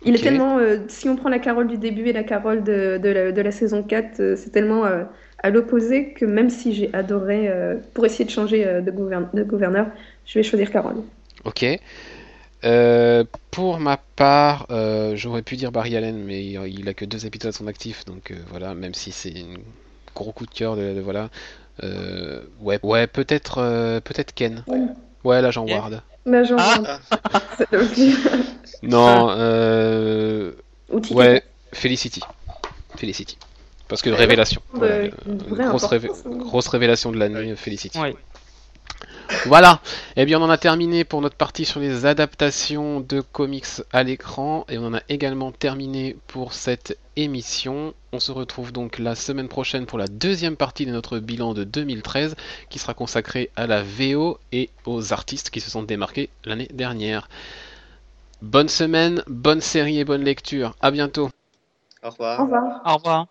[0.04, 0.58] Il est tellement.
[0.58, 3.42] euh, si on prend la Carole du début et la Carole de, de la, de
[3.42, 5.04] la saison 4, euh, c'est tellement euh,
[5.42, 9.28] à l'opposé que même si j'ai adoré, euh, pour essayer de changer euh, de, gouverne-
[9.34, 9.86] de gouverneur,
[10.24, 11.02] je vais choisir Carole.
[11.44, 11.64] Ok.
[12.64, 17.04] Euh, pour ma part, euh, j'aurais pu dire Barry Allen, mais il, il a que
[17.06, 19.58] deux épisodes à son actif, donc euh, voilà, même si c'est un
[20.14, 21.30] gros coup de cœur de, de- voilà.
[21.82, 24.62] Euh, ouais, ouais, peut-être, euh, peut-être Ken.
[24.66, 24.78] Ouais.
[25.24, 26.02] Ouais, l'agent Ken Ward.
[26.46, 27.00] Genre, Ah.
[27.56, 28.18] c'est le plus-
[28.82, 30.52] Non, euh,
[30.90, 31.14] Ou Ticket.
[31.14, 32.20] ouais, Felicity.
[32.96, 33.38] Felicity.
[33.88, 34.60] Parce que révélation.
[34.74, 36.30] ouais, euh, euh, une grosse, révé- hein.
[36.36, 37.98] grosse révélation de l'année, Felicity.
[37.98, 38.14] Ouais.
[39.46, 39.80] Voilà,
[40.16, 44.02] eh bien on en a terminé pour notre partie sur les adaptations de comics à
[44.02, 47.94] l'écran et on en a également terminé pour cette émission.
[48.12, 51.64] On se retrouve donc la semaine prochaine pour la deuxième partie de notre bilan de
[51.64, 52.36] 2013
[52.68, 57.28] qui sera consacrée à la VO et aux artistes qui se sont démarqués l'année dernière.
[58.42, 60.74] Bonne semaine, bonne série et bonne lecture.
[60.80, 61.30] À bientôt.
[62.02, 62.40] Au revoir.
[62.40, 62.82] Au revoir.
[62.84, 63.26] Au revoir.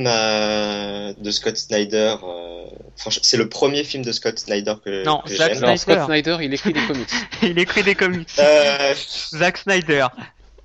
[0.00, 2.64] Film euh, de Scott Snyder, euh,
[2.96, 5.76] franchement, c'est le premier film de Scott Snyder que, Non, que Zack Snyder.
[5.76, 7.08] Scott Snyder, il écrit des comics.
[7.42, 8.28] Il écrit des comics.
[8.38, 8.94] Euh,
[9.34, 10.06] Zack Snyder.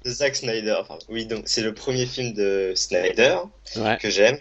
[0.05, 1.03] Zack Snyder, pardon.
[1.09, 3.37] oui, donc c'est le premier film de Snyder
[3.77, 3.97] Ouais.
[3.99, 4.37] que j'aime.